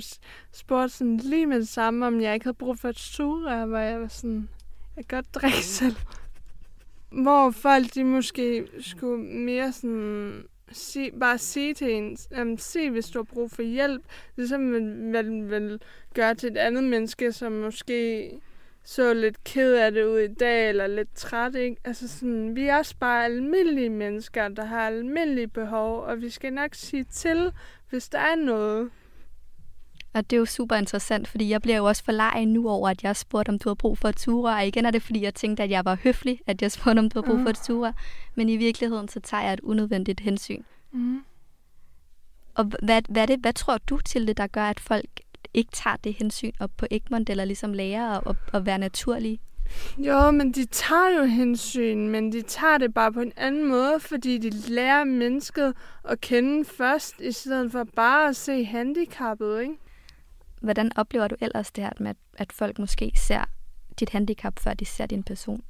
spurgte 0.51 0.89
sådan 0.89 1.17
lige 1.17 1.45
med 1.45 1.59
det 1.59 1.67
samme, 1.67 2.07
om 2.07 2.21
jeg 2.21 2.33
ikke 2.33 2.43
havde 2.45 2.57
brug 2.57 2.79
for 2.79 2.89
et 2.89 2.99
sugerør, 2.99 3.65
hvor 3.65 3.77
jeg 3.77 4.01
var 4.01 4.07
sådan, 4.07 4.49
jeg 4.97 5.07
kan 5.07 5.17
godt 5.17 5.35
drikke 5.35 5.57
selv. 5.65 5.95
Hvor 7.11 7.51
folk, 7.51 7.93
de 7.95 8.03
måske 8.03 8.67
skulle 8.79 9.23
mere 9.23 9.71
sådan, 9.71 10.43
sig, 10.73 11.11
bare 11.19 11.37
sige 11.37 11.73
til 11.73 11.91
en, 11.91 12.17
um, 12.41 12.57
se 12.57 12.89
hvis 12.89 13.09
du 13.09 13.19
har 13.19 13.23
brug 13.23 13.51
for 13.51 13.61
hjælp, 13.61 14.01
ligesom 14.35 14.61
man 14.61 15.11
man 15.11 15.49
vil 15.49 15.81
gøre 16.13 16.35
til 16.35 16.51
et 16.51 16.57
andet 16.57 16.83
menneske, 16.83 17.31
som 17.31 17.51
måske 17.51 18.31
så 18.83 19.13
lidt 19.13 19.43
ked 19.43 19.73
af 19.73 19.91
det 19.91 20.05
ud 20.05 20.19
i 20.19 20.33
dag, 20.33 20.69
eller 20.69 20.87
lidt 20.87 21.15
træt, 21.15 21.55
ikke? 21.55 21.77
Altså 21.83 22.07
sådan, 22.07 22.55
vi 22.55 22.67
er 22.67 22.77
også 22.77 22.95
bare 22.99 23.25
almindelige 23.25 23.89
mennesker, 23.89 24.47
der 24.47 24.65
har 24.65 24.87
almindelige 24.87 25.47
behov, 25.47 26.01
og 26.01 26.21
vi 26.21 26.29
skal 26.29 26.53
nok 26.53 26.75
sige 26.75 27.03
til, 27.03 27.51
hvis 27.89 28.09
der 28.09 28.19
er 28.19 28.35
noget. 28.35 28.89
Og 30.13 30.29
det 30.29 30.35
er 30.35 30.39
jo 30.39 30.45
super 30.45 30.75
interessant, 30.75 31.27
fordi 31.27 31.49
jeg 31.49 31.61
bliver 31.61 31.77
jo 31.77 31.85
også 31.85 32.03
forleget 32.03 32.47
nu 32.47 32.69
over, 32.69 32.89
at 32.89 33.03
jeg 33.03 33.15
spurgte, 33.15 33.49
om 33.49 33.59
du 33.59 33.69
havde 33.69 33.75
brug 33.75 33.97
for 33.97 34.09
et 34.09 34.19
sugerør. 34.19 34.55
Og 34.55 34.67
igen 34.67 34.85
er 34.85 34.91
det, 34.91 35.01
fordi 35.01 35.23
jeg 35.23 35.35
tænkte, 35.35 35.63
at 35.63 35.69
jeg 35.69 35.85
var 35.85 35.97
høflig, 36.03 36.41
at 36.47 36.61
jeg 36.61 36.71
spurgte, 36.71 36.99
om 36.99 37.09
du 37.09 37.21
havde 37.21 37.33
brug 37.33 37.43
for 37.43 37.49
et 37.49 37.65
sugerør. 37.65 37.91
Men 38.35 38.49
i 38.49 38.57
virkeligheden, 38.57 39.07
så 39.07 39.19
tager 39.19 39.43
jeg 39.43 39.53
et 39.53 39.59
unødvendigt 39.59 40.19
hensyn. 40.19 40.63
Mm. 40.91 41.23
Og 42.55 42.71
hvad, 42.83 43.01
hvad, 43.09 43.27
det, 43.27 43.39
hvad 43.39 43.53
tror 43.53 43.77
du 43.77 43.99
til 44.05 44.27
det, 44.27 44.37
der 44.37 44.47
gør, 44.47 44.65
at 44.65 44.79
folk 44.79 45.09
ikke 45.53 45.71
tager 45.71 45.95
det 45.95 46.13
hensyn 46.13 46.51
op 46.59 46.71
på 46.77 46.85
Egmont, 46.91 47.29
eller 47.29 47.45
ligesom 47.45 47.73
lærer 47.73 48.09
at, 48.09 48.27
at, 48.27 48.35
at 48.53 48.65
være 48.65 48.77
naturlige? 48.77 49.39
Jo, 49.97 50.31
men 50.31 50.51
de 50.51 50.65
tager 50.65 51.19
jo 51.19 51.23
hensyn, 51.23 52.07
men 52.07 52.31
de 52.31 52.41
tager 52.41 52.77
det 52.77 52.93
bare 52.93 53.13
på 53.13 53.21
en 53.21 53.33
anden 53.37 53.67
måde, 53.67 53.99
fordi 53.99 54.37
de 54.37 54.49
lærer 54.49 55.03
mennesket 55.03 55.73
at 56.03 56.21
kende 56.21 56.65
først, 56.65 57.15
i 57.19 57.31
stedet 57.31 57.71
for 57.71 57.83
bare 57.83 58.29
at 58.29 58.35
se 58.35 58.63
handicappet, 58.63 59.61
ikke? 59.61 59.75
Hvordan 60.61 60.91
oplever 60.95 61.27
du 61.27 61.35
ellers 61.41 61.71
det 61.71 61.83
her 61.83 61.91
med, 61.99 62.09
at, 62.09 62.17
at 62.33 62.53
folk 62.53 62.79
måske 62.79 63.11
ser 63.15 63.43
dit 63.99 64.09
handicap, 64.09 64.59
før 64.59 64.73
de 64.73 64.85
ser 64.85 65.05
din 65.05 65.23
person? 65.23 65.63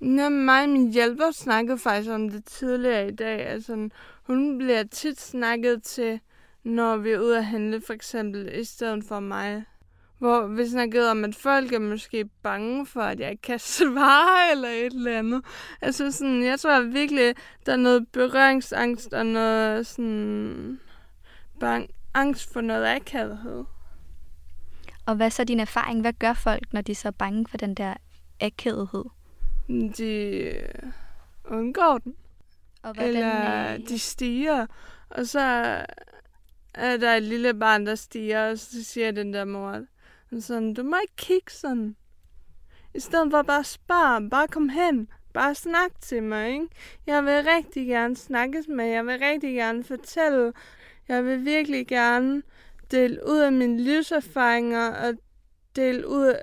Nå, 0.00 0.28
mig 0.28 0.62
og 0.62 0.68
min 0.68 0.92
hjælper 0.92 1.30
snakkede 1.30 1.78
faktisk 1.78 2.10
om 2.10 2.30
det 2.30 2.44
tidligere 2.44 3.08
i 3.08 3.10
dag. 3.10 3.46
Altså, 3.46 3.88
hun 4.22 4.58
bliver 4.58 4.82
tit 4.82 5.20
snakket 5.20 5.82
til, 5.82 6.20
når 6.64 6.96
vi 6.96 7.10
er 7.10 7.18
ude 7.18 7.38
at 7.38 7.44
handle, 7.44 7.80
for 7.80 7.92
eksempel, 7.92 8.60
i 8.60 8.64
stedet 8.64 9.04
for 9.04 9.20
mig. 9.20 9.64
Hvor 10.18 10.46
vi 10.46 10.66
snakkede 10.68 11.10
om, 11.10 11.24
at 11.24 11.34
folk 11.34 11.72
er 11.72 11.78
måske 11.78 12.24
bange 12.42 12.86
for, 12.86 13.00
at 13.00 13.20
jeg 13.20 13.30
ikke 13.30 13.42
kan 13.42 13.58
svare 13.78 14.50
eller 14.52 14.68
et 14.68 14.92
eller 14.92 15.18
andet. 15.18 15.44
Altså 15.80 16.12
sådan, 16.12 16.44
jeg 16.44 16.60
tror 16.60 16.80
virkelig, 16.80 17.34
der 17.66 17.72
er 17.72 17.76
noget 17.76 18.08
berøringsangst 18.08 19.12
og 19.12 19.26
noget 19.26 19.86
sådan 19.86 20.80
bang, 21.60 21.90
angst 22.14 22.52
for 22.52 22.60
noget 22.60 22.86
akavethed. 22.86 23.64
Og 25.06 25.14
hvad 25.16 25.26
er 25.26 25.30
så 25.30 25.44
din 25.44 25.60
erfaring? 25.60 26.00
Hvad 26.00 26.12
gør 26.12 26.32
folk, 26.32 26.72
når 26.72 26.80
de 26.80 26.92
er 26.92 26.96
så 26.96 27.12
bange 27.12 27.46
for 27.48 27.56
den 27.56 27.74
der 27.74 27.94
akædighed? 28.40 29.04
De 29.96 30.04
øh, 30.04 30.92
undgår 31.44 31.98
den. 31.98 32.14
Og 32.82 32.94
Eller 32.98 33.72
øh, 33.72 33.78
de 33.88 33.98
stiger, 33.98 34.66
og 35.10 35.26
så 35.26 35.40
er 36.74 36.96
der 36.96 37.14
et 37.14 37.22
lille 37.22 37.54
barn, 37.54 37.86
der 37.86 37.94
stiger, 37.94 38.50
og 38.50 38.58
så 38.58 38.84
siger 38.84 39.10
den 39.10 39.32
der 39.32 39.44
mor, 39.44 39.84
sådan, 40.40 40.74
du 40.74 40.82
må 40.82 40.96
ikke 41.02 41.16
kigge 41.16 41.52
sådan. 41.52 41.96
I 42.94 43.00
stedet 43.00 43.30
for 43.30 43.42
bare 43.42 43.64
spørge, 43.64 44.30
bare 44.30 44.48
kom 44.48 44.68
hen, 44.68 45.08
bare 45.32 45.54
snak 45.54 45.90
til 46.00 46.22
mig, 46.22 46.48
ikke? 46.52 46.66
Jeg 47.06 47.24
vil 47.24 47.44
rigtig 47.56 47.86
gerne 47.86 48.16
snakkes 48.16 48.68
med, 48.68 48.84
jeg 48.84 49.06
vil 49.06 49.18
rigtig 49.18 49.54
gerne 49.54 49.84
fortælle, 49.84 50.52
jeg 51.08 51.24
vil 51.24 51.44
virkelig 51.44 51.86
gerne 51.86 52.42
dele 52.90 53.20
ud 53.28 53.38
af 53.38 53.52
mine 53.52 53.80
livserfaringer, 53.80 54.88
og 54.88 55.14
dele 55.76 56.08
ud 56.08 56.34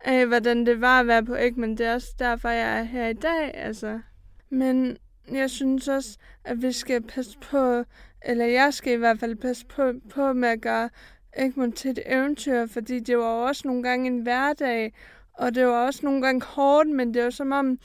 af, 0.00 0.26
hvordan 0.26 0.66
det 0.66 0.80
var 0.80 1.00
at 1.00 1.06
være 1.06 1.24
på 1.24 1.34
Egmont. 1.34 1.78
Det 1.78 1.86
er 1.86 1.94
også 1.94 2.14
derfor, 2.18 2.48
jeg 2.48 2.78
er 2.78 2.82
her 2.82 3.08
i 3.08 3.12
dag, 3.12 3.54
altså. 3.54 4.00
Men 4.50 4.96
jeg 5.32 5.50
synes 5.50 5.88
også, 5.88 6.18
at 6.44 6.62
vi 6.62 6.72
skal 6.72 7.02
passe 7.02 7.38
på, 7.38 7.84
eller 8.22 8.44
jeg 8.44 8.74
skal 8.74 8.92
i 8.92 8.96
hvert 8.96 9.18
fald 9.18 9.36
passe 9.36 9.66
på, 9.66 9.92
på 10.10 10.32
med 10.32 10.48
at 10.48 10.60
gøre 10.60 10.90
Egmont 11.36 11.76
til 11.76 11.90
et 11.90 12.02
eventyr, 12.06 12.66
fordi 12.66 12.98
det 12.98 13.18
var 13.18 13.24
også 13.24 13.62
nogle 13.64 13.82
gange 13.82 14.06
en 14.06 14.18
hverdag, 14.18 14.92
og 15.32 15.54
det 15.54 15.66
var 15.66 15.86
også 15.86 16.00
nogle 16.02 16.22
gange 16.22 16.42
hårdt, 16.46 16.88
men 16.88 17.14
det 17.14 17.24
var 17.24 17.30
som 17.30 17.52
om, 17.52 17.78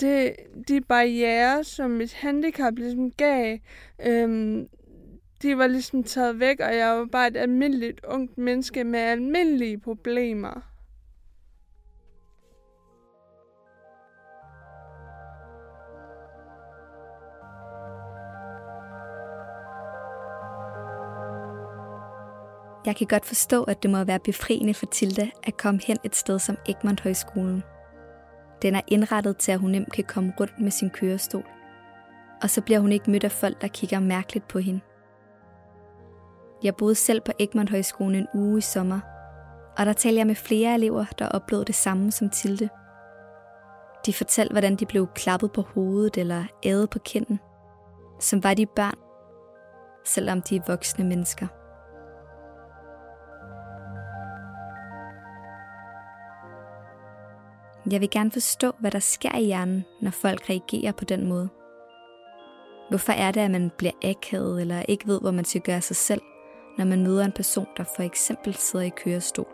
det, 0.00 0.36
de 0.68 0.80
barriere, 0.80 1.64
som 1.64 1.90
mit 1.90 2.14
handicap 2.14 2.76
ligesom 2.76 3.10
gav, 3.10 3.58
øhm, 4.06 4.68
de 5.42 5.58
var 5.58 5.66
ligesom 5.66 6.04
taget 6.04 6.40
væk, 6.40 6.60
og 6.60 6.76
jeg 6.76 6.98
var 6.98 7.04
bare 7.04 7.28
et 7.28 7.36
almindeligt 7.36 8.04
ungt 8.04 8.38
menneske 8.38 8.84
med 8.84 9.00
almindelige 9.00 9.78
problemer. 9.78 10.60
Jeg 22.86 22.96
kan 22.96 23.06
godt 23.06 23.26
forstå, 23.26 23.62
at 23.62 23.82
det 23.82 23.90
må 23.90 24.04
være 24.04 24.18
befriende 24.18 24.74
for 24.74 24.86
Tilda 24.86 25.30
at 25.42 25.56
komme 25.56 25.80
hen 25.86 25.96
et 26.04 26.16
sted 26.16 26.38
som 26.38 26.56
Egmont 26.68 27.00
Højskolen. 27.00 27.62
Den 28.62 28.74
er 28.74 28.80
indrettet 28.86 29.36
til, 29.36 29.52
at 29.52 29.58
hun 29.58 29.70
nemt 29.70 29.92
kan 29.92 30.04
komme 30.04 30.32
rundt 30.40 30.60
med 30.60 30.70
sin 30.70 30.90
kørestol. 30.90 31.44
Og 32.42 32.50
så 32.50 32.62
bliver 32.62 32.80
hun 32.80 32.92
ikke 32.92 33.10
mødt 33.10 33.24
af 33.24 33.32
folk, 33.32 33.60
der 33.60 33.68
kigger 33.68 34.00
mærkeligt 34.00 34.48
på 34.48 34.58
hende. 34.58 34.80
Jeg 36.62 36.76
boede 36.76 36.94
selv 36.94 37.20
på 37.20 37.32
Egmont 37.38 37.70
Højskolen 37.70 38.14
en 38.14 38.28
uge 38.34 38.58
i 38.58 38.60
sommer, 38.60 39.00
og 39.78 39.86
der 39.86 39.92
talte 39.92 40.18
jeg 40.18 40.26
med 40.26 40.34
flere 40.34 40.74
elever, 40.74 41.04
der 41.18 41.28
oplevede 41.28 41.64
det 41.64 41.74
samme 41.74 42.12
som 42.12 42.30
Tilde. 42.30 42.68
De 44.06 44.14
fortalte, 44.14 44.52
hvordan 44.52 44.76
de 44.76 44.86
blev 44.86 45.06
klappet 45.14 45.52
på 45.52 45.62
hovedet 45.62 46.16
eller 46.16 46.44
ædet 46.64 46.90
på 46.90 46.98
kinden, 46.98 47.40
som 48.20 48.44
var 48.44 48.54
de 48.54 48.66
børn, 48.66 48.98
selvom 50.04 50.42
de 50.42 50.56
er 50.56 50.60
voksne 50.66 51.04
mennesker. 51.04 51.46
Jeg 57.90 58.00
vil 58.00 58.10
gerne 58.10 58.30
forstå, 58.30 58.72
hvad 58.78 58.90
der 58.90 58.98
sker 58.98 59.36
i 59.36 59.44
hjernen, 59.44 59.84
når 60.00 60.10
folk 60.10 60.50
reagerer 60.50 60.92
på 60.92 61.04
den 61.04 61.28
måde. 61.28 61.48
Hvorfor 62.88 63.12
er 63.12 63.30
det, 63.30 63.40
at 63.40 63.50
man 63.50 63.70
bliver 63.78 63.92
akavet 64.02 64.60
eller 64.60 64.82
ikke 64.88 65.06
ved, 65.06 65.20
hvor 65.20 65.30
man 65.30 65.44
skal 65.44 65.60
gøre 65.60 65.80
sig 65.80 65.96
selv– 65.96 66.22
når 66.78 66.84
man 66.84 67.02
møder 67.02 67.24
en 67.24 67.32
person, 67.32 67.66
der 67.76 67.84
for 67.96 68.02
eksempel 68.02 68.54
sidder 68.54 68.84
i 68.84 68.88
kørestol? 68.88 69.46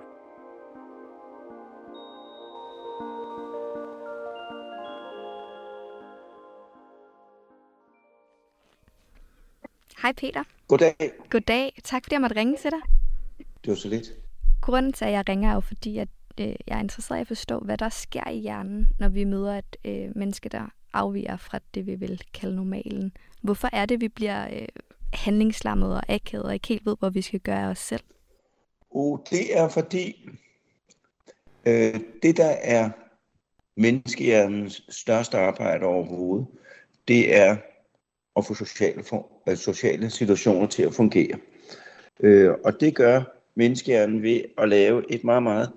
Hej 10.02 10.12
Peter. 10.12 10.44
Goddag. 10.68 10.94
Goddag. 11.30 11.72
Tak 11.84 12.04
fordi 12.04 12.14
jeg 12.14 12.20
måtte 12.20 12.36
ringe 12.36 12.56
til 12.56 12.70
dig. 12.70 12.80
Det 13.38 13.70
var 13.70 13.74
så 13.74 13.88
lidt. 13.88 14.06
Grunden 14.60 14.92
til, 14.92 15.04
at 15.04 15.12
jeg 15.12 15.28
ringer, 15.28 15.50
er 15.50 15.54
jo 15.54 15.60
fordi, 15.60 15.98
at 15.98 16.08
øh, 16.40 16.46
jeg 16.46 16.76
er 16.76 16.80
interesseret 16.80 17.18
i 17.18 17.20
at 17.20 17.26
forstå, 17.26 17.58
hvad 17.58 17.78
der 17.78 17.88
sker 17.88 18.30
i 18.30 18.38
hjernen, 18.38 18.88
når 18.98 19.08
vi 19.08 19.24
møder 19.24 19.58
et 19.58 19.76
øh, 19.84 20.16
menneske, 20.16 20.48
der 20.48 20.72
afviger 20.92 21.36
fra 21.36 21.58
det, 21.74 21.86
vi 21.86 21.94
vil 21.94 22.22
kalde 22.34 22.56
normalen. 22.56 23.12
Hvorfor 23.42 23.68
er 23.72 23.86
det, 23.86 24.00
vi 24.00 24.08
bliver 24.08 24.48
øh, 24.60 24.68
handlingslammet 25.16 25.94
og 25.94 26.02
akavet 26.08 26.44
og 26.44 26.54
ikke 26.54 26.68
helt 26.68 26.86
ved, 26.86 26.96
hvor 26.98 27.10
vi 27.10 27.22
skal 27.22 27.40
gøre 27.40 27.68
os 27.68 27.78
selv? 27.78 28.02
Oh, 28.90 29.18
det 29.30 29.58
er 29.58 29.68
fordi, 29.68 30.28
øh, 31.66 32.00
det 32.22 32.36
der 32.36 32.54
er 32.62 32.90
menneskehjernens 33.76 34.82
største 34.88 35.38
arbejde 35.38 35.86
overhovedet, 35.86 36.46
det 37.08 37.36
er 37.36 37.56
at 38.36 38.46
få 38.46 38.54
sociale, 38.54 39.04
for, 39.04 39.26
øh, 39.48 39.56
sociale 39.56 40.10
situationer 40.10 40.66
til 40.66 40.82
at 40.82 40.94
fungere. 40.94 41.38
Øh, 42.20 42.50
og 42.64 42.80
det 42.80 42.94
gør 42.94 43.22
menneskehjernen 43.54 44.22
ved 44.22 44.40
at 44.58 44.68
lave 44.68 45.12
et 45.12 45.24
meget, 45.24 45.42
meget 45.42 45.72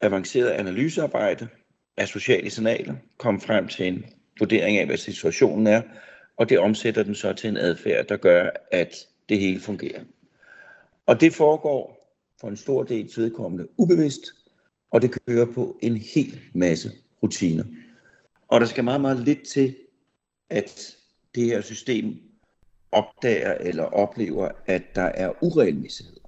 avanceret 0.00 0.50
analysearbejde 0.50 1.48
af 1.96 2.08
sociale 2.08 2.50
signaler, 2.50 2.94
komme 3.18 3.40
frem 3.40 3.68
til 3.68 3.86
en 3.86 4.04
vurdering 4.38 4.78
af, 4.78 4.86
hvad 4.86 4.96
situationen 4.96 5.66
er, 5.66 5.82
og 6.38 6.48
det 6.48 6.58
omsætter 6.58 7.02
den 7.02 7.14
så 7.14 7.32
til 7.32 7.50
en 7.50 7.56
adfærd, 7.56 8.06
der 8.06 8.16
gør, 8.16 8.50
at 8.72 8.94
det 9.28 9.40
hele 9.40 9.60
fungerer. 9.60 10.04
Og 11.06 11.20
det 11.20 11.34
foregår 11.34 11.98
for 12.40 12.48
en 12.48 12.56
stor 12.56 12.82
del 12.82 13.10
vedkommende 13.16 13.68
ubevidst, 13.76 14.22
og 14.90 15.02
det 15.02 15.18
kører 15.26 15.46
på 15.52 15.78
en 15.82 15.96
hel 15.96 16.40
masse 16.54 16.90
rutiner. 17.22 17.64
Og 18.48 18.60
der 18.60 18.66
skal 18.66 18.84
meget, 18.84 19.00
meget 19.00 19.20
lidt 19.20 19.42
til, 19.48 19.76
at 20.50 20.96
det 21.34 21.44
her 21.44 21.60
system 21.60 22.20
opdager 22.92 23.54
eller 23.54 23.84
oplever, 23.84 24.48
at 24.66 24.82
der 24.94 25.02
er 25.02 25.32
uregelmæssigheder. 25.44 26.20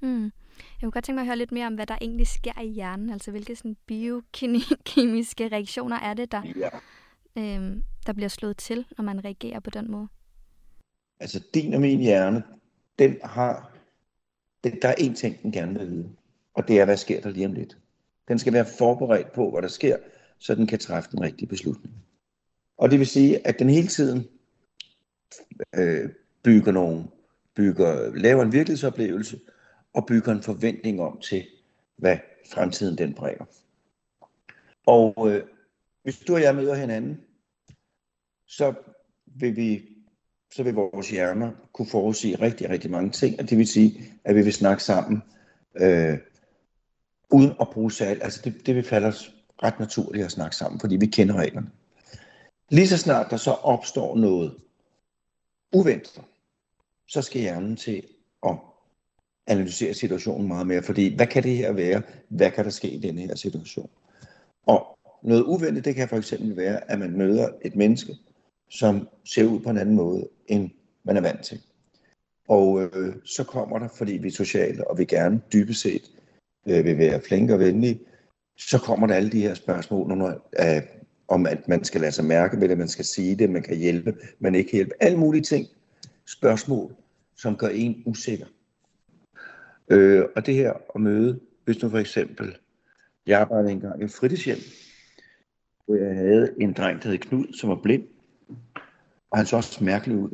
Mm. 0.00 0.22
Jeg 0.22 0.86
kunne 0.86 0.90
godt 0.90 1.04
tænke 1.04 1.16
mig 1.16 1.22
at 1.22 1.26
høre 1.26 1.36
lidt 1.36 1.52
mere 1.52 1.66
om, 1.66 1.74
hvad 1.74 1.86
der 1.86 1.98
egentlig 2.00 2.26
sker 2.26 2.60
i 2.60 2.68
hjernen. 2.68 3.10
Altså 3.10 3.30
hvilke 3.30 3.56
sådan 3.56 3.76
biokemiske 3.86 5.48
reaktioner 5.54 5.96
er 5.96 6.14
det, 6.14 6.32
der, 6.32 6.42
ja. 6.56 6.68
øhm, 7.36 7.84
der 8.08 8.14
bliver 8.14 8.28
slået 8.28 8.56
til, 8.56 8.86
når 8.98 9.04
man 9.04 9.24
reagerer 9.24 9.60
på 9.60 9.70
den 9.70 9.90
måde? 9.90 10.08
Altså 11.20 11.42
din 11.54 11.74
og 11.74 11.80
min 11.80 12.00
hjerne, 12.00 12.42
den 12.98 13.16
har, 13.24 13.76
den, 14.64 14.82
der 14.82 14.88
er 14.88 14.94
én 14.94 15.14
ting, 15.14 15.42
den 15.42 15.52
gerne 15.52 15.78
vil 15.78 15.90
vide. 15.90 16.10
Og 16.54 16.68
det 16.68 16.80
er, 16.80 16.84
hvad 16.84 16.96
sker 16.96 17.20
der 17.20 17.30
lige 17.30 17.46
om 17.46 17.52
lidt. 17.52 17.78
Den 18.28 18.38
skal 18.38 18.52
være 18.52 18.66
forberedt 18.78 19.32
på, 19.32 19.50
hvad 19.50 19.62
der 19.62 19.68
sker, 19.68 19.96
så 20.38 20.54
den 20.54 20.66
kan 20.66 20.78
træffe 20.78 21.10
den 21.10 21.20
rigtige 21.20 21.48
beslutning. 21.48 21.94
Og 22.76 22.90
det 22.90 22.98
vil 22.98 23.06
sige, 23.06 23.46
at 23.46 23.58
den 23.58 23.70
hele 23.70 23.88
tiden 23.88 24.28
øh, 25.74 26.10
bygger 26.42 26.72
nogen, 26.72 27.10
bygger, 27.54 28.16
laver 28.16 28.42
en 28.42 28.52
virkelighedsoplevelse, 28.52 29.40
og 29.92 30.06
bygger 30.06 30.32
en 30.32 30.42
forventning 30.42 31.00
om 31.00 31.20
til, 31.20 31.46
hvad 31.96 32.18
fremtiden 32.52 32.98
den 32.98 33.14
bringer. 33.14 33.44
Og 34.86 35.30
øh, 35.30 35.42
hvis 36.02 36.18
du 36.18 36.34
og 36.34 36.42
jeg 36.42 36.54
møder 36.54 36.74
hinanden, 36.74 37.20
så 38.48 38.74
vil 39.26 39.56
vi 39.56 39.82
så 40.54 40.62
vil 40.62 40.74
vores 40.74 41.10
hjerner 41.10 41.50
kunne 41.72 41.88
forudsige 41.88 42.40
rigtig, 42.40 42.70
rigtig 42.70 42.90
mange 42.90 43.10
ting, 43.10 43.40
og 43.40 43.50
det 43.50 43.58
vil 43.58 43.66
sige, 43.66 44.02
at 44.24 44.34
vi 44.34 44.42
vil 44.42 44.52
snakke 44.52 44.82
sammen, 44.82 45.22
øh, 45.76 46.18
uden 47.30 47.52
at 47.60 47.68
bruge 47.72 47.92
særligt. 47.92 48.24
Altså 48.24 48.40
det, 48.44 48.66
det 48.66 48.74
vil 48.74 48.84
falde 48.84 49.06
os 49.06 49.34
ret 49.62 49.78
naturligt 49.78 50.24
at 50.24 50.30
snakke 50.30 50.56
sammen, 50.56 50.80
fordi 50.80 50.96
vi 50.96 51.06
kender 51.06 51.34
reglerne. 51.34 51.70
Lige 52.70 52.88
så 52.88 52.96
snart 52.96 53.30
der 53.30 53.36
så 53.36 53.50
opstår 53.50 54.16
noget 54.16 54.56
uventet, 55.72 56.22
så 57.06 57.22
skal 57.22 57.40
hjernen 57.40 57.76
til 57.76 58.02
at 58.46 58.56
analysere 59.46 59.94
situationen 59.94 60.48
meget 60.48 60.66
mere, 60.66 60.82
fordi 60.82 61.16
hvad 61.16 61.26
kan 61.26 61.42
det 61.42 61.56
her 61.56 61.72
være? 61.72 62.02
Hvad 62.28 62.50
kan 62.50 62.64
der 62.64 62.70
ske 62.70 62.90
i 62.90 63.00
denne 63.00 63.20
her 63.20 63.34
situation? 63.34 63.90
Og 64.66 64.98
noget 65.22 65.42
uventet, 65.42 65.84
det 65.84 65.94
kan 65.94 66.08
for 66.08 66.16
eksempel 66.16 66.56
være, 66.56 66.90
at 66.90 66.98
man 66.98 67.16
møder 67.16 67.48
et 67.64 67.76
menneske, 67.76 68.16
som 68.68 69.08
ser 69.24 69.44
ud 69.44 69.60
på 69.60 69.70
en 69.70 69.78
anden 69.78 69.94
måde, 69.94 70.28
end 70.46 70.70
man 71.04 71.16
er 71.16 71.20
vant 71.20 71.44
til. 71.44 71.60
Og 72.48 72.82
øh, 72.82 73.14
så 73.24 73.44
kommer 73.44 73.78
der, 73.78 73.88
fordi 73.88 74.12
vi 74.12 74.28
er 74.28 74.32
sociale, 74.32 74.90
og 74.90 74.98
vi 74.98 75.04
gerne 75.04 75.40
dybest 75.52 75.80
set 75.80 76.10
øh, 76.68 76.84
vil 76.84 76.98
være 76.98 77.20
flinke 77.20 77.54
og 77.54 77.60
venlige, 77.60 78.00
så 78.56 78.78
kommer 78.78 79.06
der 79.06 79.14
alle 79.14 79.30
de 79.30 79.42
her 79.42 79.54
spørgsmål 79.54 80.08
når, 80.08 80.50
øh, 80.60 80.82
om, 81.28 81.46
at 81.46 81.68
man 81.68 81.84
skal 81.84 82.00
lade 82.00 82.12
sig 82.12 82.24
mærke 82.24 82.60
ved 82.60 82.68
det, 82.68 82.78
man 82.78 82.88
skal 82.88 83.04
sige 83.04 83.36
det, 83.36 83.50
man 83.50 83.62
kan 83.62 83.76
hjælpe, 83.76 84.16
man 84.38 84.54
ikke 84.54 84.70
kan 84.70 84.76
hjælpe. 84.76 84.94
Alle 85.00 85.18
mulige 85.18 85.42
ting, 85.42 85.66
spørgsmål, 86.26 86.94
som 87.36 87.56
gør 87.56 87.68
en 87.68 88.02
usikker. 88.06 88.46
Øh, 89.88 90.24
og 90.36 90.46
det 90.46 90.54
her 90.54 90.72
at 90.94 91.00
møde, 91.00 91.40
hvis 91.64 91.82
nu 91.82 91.88
for 91.88 91.98
eksempel, 91.98 92.56
jeg 93.26 93.40
arbejdede 93.40 93.72
engang 93.72 94.00
i 94.00 94.04
et 94.04 94.10
fritidshjem, 94.10 94.58
hvor 95.86 95.96
jeg 95.96 96.16
havde 96.16 96.54
en 96.60 96.72
dreng, 96.72 97.02
der 97.02 97.08
hed 97.08 97.18
Knud, 97.18 97.52
som 97.52 97.70
var 97.70 97.80
blind, 97.82 98.04
og 99.30 99.38
han 99.38 99.46
så 99.46 99.56
også 99.56 99.84
mærkelig 99.84 100.16
ud. 100.16 100.30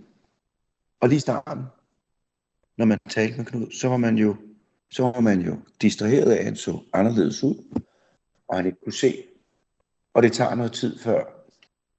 Og 1.01 1.09
lige 1.09 1.17
i 1.17 1.21
starten, 1.21 1.65
når 2.77 2.85
man 2.85 2.99
talte 3.09 3.37
med 3.37 3.45
Knud, 3.45 3.71
så 3.71 3.89
var 3.89 3.97
man 3.97 4.19
jo, 4.19 4.37
så 4.91 5.03
var 5.03 5.21
man 5.21 5.41
jo 5.41 5.59
distraheret 5.83 6.33
af, 6.33 6.39
at 6.39 6.45
han 6.45 6.57
så 6.57 6.81
anderledes 6.93 7.45
ud, 7.45 7.81
og 8.49 8.57
han 8.57 8.67
ikke 8.67 8.79
kunne 8.85 8.93
se. 8.93 9.25
Og 10.15 10.23
det 10.23 10.33
tager 10.33 10.55
noget 10.55 10.73
tid 10.73 10.99
før, 10.99 11.25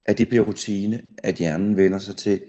at 0.06 0.18
det 0.18 0.30
bliver 0.30 0.46
rutine, 0.46 1.06
at 1.18 1.36
hjernen 1.36 1.78
vender 1.78 2.00
sig 2.00 2.18
til 2.18 2.42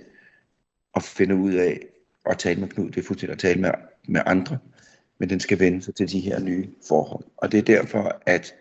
at 0.94 1.02
finde 1.02 1.36
ud 1.36 1.52
af 1.52 1.86
at 2.26 2.38
tale 2.38 2.60
med 2.60 2.68
Knud. 2.68 2.90
Det 2.90 2.96
er 2.96 3.06
fuldstændig 3.06 3.32
at 3.32 3.38
tale 3.38 3.60
med, 3.60 3.70
med 4.08 4.20
andre 4.26 4.58
men 5.18 5.30
den 5.30 5.40
skal 5.40 5.58
vende 5.58 5.82
sig 5.82 5.94
til 5.94 6.10
de 6.10 6.20
her 6.20 6.40
nye 6.40 6.70
forhold. 6.88 7.24
Og 7.36 7.52
det 7.52 7.58
er 7.58 7.62
derfor, 7.62 8.22
at 8.26 8.54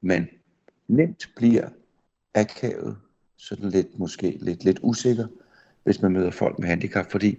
man 0.00 0.28
nemt 0.88 1.30
bliver 1.36 1.68
akavet, 2.34 2.98
sådan 3.38 3.70
lidt 3.70 3.98
måske 3.98 4.38
lidt, 4.40 4.64
lidt 4.64 4.78
usikker, 4.82 5.26
hvis 5.84 6.02
man 6.02 6.12
møder 6.12 6.30
folk 6.30 6.58
med 6.58 6.68
handicap, 6.68 7.10
fordi 7.10 7.38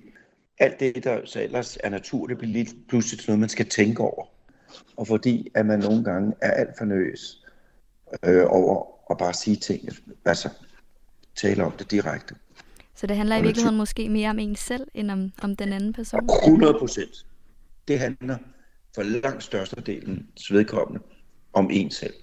alt 0.59 0.79
det, 0.79 1.03
der 1.03 1.21
så 1.25 1.41
ellers 1.41 1.77
er 1.83 1.89
naturligt, 1.89 2.39
bliver 2.39 2.53
lige 2.53 2.69
pludselig 2.89 3.25
noget, 3.27 3.39
man 3.39 3.49
skal 3.49 3.69
tænke 3.69 4.01
over. 4.01 4.25
Og 4.97 5.07
fordi 5.07 5.51
at 5.55 5.65
man 5.65 5.79
nogle 5.79 6.03
gange 6.03 6.33
er 6.41 6.51
alt 6.51 6.77
for 6.77 6.85
nøs 6.85 7.45
øh, 8.25 8.45
over 8.47 8.85
at 9.11 9.17
bare 9.17 9.33
sige 9.33 9.55
ting, 9.55 9.89
altså 10.25 10.49
tale 11.35 11.63
om 11.63 11.71
det 11.71 11.91
direkte. 11.91 12.35
Så 12.95 13.07
det 13.07 13.17
handler 13.17 13.37
i 13.37 13.41
virkeligheden 13.41 13.77
måske 13.77 14.09
mere 14.09 14.29
om 14.29 14.39
en 14.39 14.55
selv, 14.55 14.87
end 14.93 15.11
om, 15.11 15.31
om 15.41 15.55
den 15.55 15.73
anden 15.73 15.93
person? 15.93 16.29
100 16.45 16.73
procent 16.79 17.25
det 17.87 17.99
handler 17.99 18.37
for 18.95 19.03
langt 19.03 19.43
størstedelen 19.43 20.27
vedkommende 20.49 21.03
om 21.53 21.69
en 21.71 21.91
selv. 21.91 22.13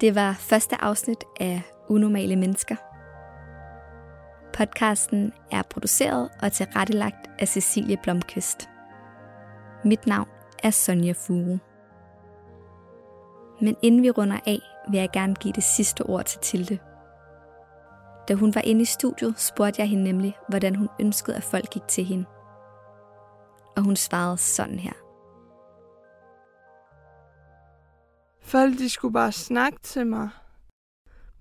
Det 0.00 0.14
var 0.14 0.32
første 0.32 0.82
afsnit 0.82 1.24
af 1.40 1.62
Unormale 1.88 2.36
Mennesker. 2.36 2.76
Podcasten 4.52 5.32
er 5.52 5.62
produceret 5.62 6.30
og 6.42 6.52
tilrettelagt 6.52 7.30
af 7.38 7.48
Cecilie 7.48 7.96
Blomqvist. 8.02 8.68
Mit 9.84 10.06
navn 10.06 10.28
er 10.62 10.70
Sonja 10.70 11.12
Furu. 11.12 11.58
Men 13.60 13.76
inden 13.82 14.02
vi 14.02 14.10
runder 14.10 14.38
af, 14.46 14.60
vil 14.90 15.00
jeg 15.00 15.10
gerne 15.12 15.34
give 15.34 15.52
det 15.52 15.64
sidste 15.64 16.02
ord 16.02 16.24
til 16.24 16.40
Tilde. 16.40 16.78
Da 18.28 18.34
hun 18.34 18.54
var 18.54 18.60
inde 18.60 18.82
i 18.82 18.84
studiet, 18.84 19.40
spurgte 19.40 19.80
jeg 19.80 19.88
hende 19.88 20.04
nemlig, 20.04 20.36
hvordan 20.48 20.74
hun 20.74 20.88
ønskede, 21.00 21.36
at 21.36 21.44
folk 21.44 21.70
gik 21.70 21.88
til 21.88 22.04
hende. 22.04 22.24
Og 23.76 23.82
hun 23.82 23.96
svarede 23.96 24.38
sådan 24.38 24.78
her. 24.78 25.07
Folk, 28.48 28.78
de 28.78 28.90
skulle 28.90 29.12
bare 29.12 29.32
snakke 29.32 29.78
til 29.82 30.06
mig. 30.06 30.28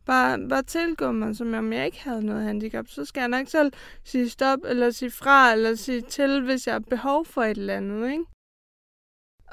Bare, 0.06 0.48
bare 0.50 0.64
tilgå 0.64 1.12
mig, 1.12 1.36
som 1.36 1.54
om 1.54 1.74
jeg 1.74 1.86
ikke 1.86 2.04
havde 2.04 2.26
noget 2.26 2.44
handicap. 2.44 2.88
Så 2.88 3.06
skal 3.06 3.22
jeg 3.22 3.30
nok 3.30 3.48
selv 3.48 3.72
sige 4.04 4.30
stop, 4.30 4.60
eller 4.66 4.92
sige 4.92 5.12
fra, 5.12 5.52
eller 5.52 5.76
sige 5.76 6.02
til, 6.02 6.42
hvis 6.42 6.68
jeg 6.68 6.74
har 6.74 6.80
behov 6.80 7.26
for 7.26 7.44
et 7.44 7.58
eller 7.58 7.78
andet, 7.78 8.12
ikke? 8.12 8.26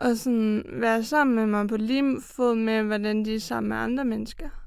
og 0.00 0.16
sådan 0.16 0.64
være 0.68 1.04
sammen 1.04 1.36
med 1.36 1.46
mig 1.46 1.68
på 1.68 1.76
lige 1.76 2.20
fod 2.20 2.54
med, 2.54 2.82
hvordan 2.82 3.24
de 3.24 3.34
er 3.34 3.40
sammen 3.40 3.68
med 3.68 3.76
andre 3.76 4.04
mennesker. 4.04 4.63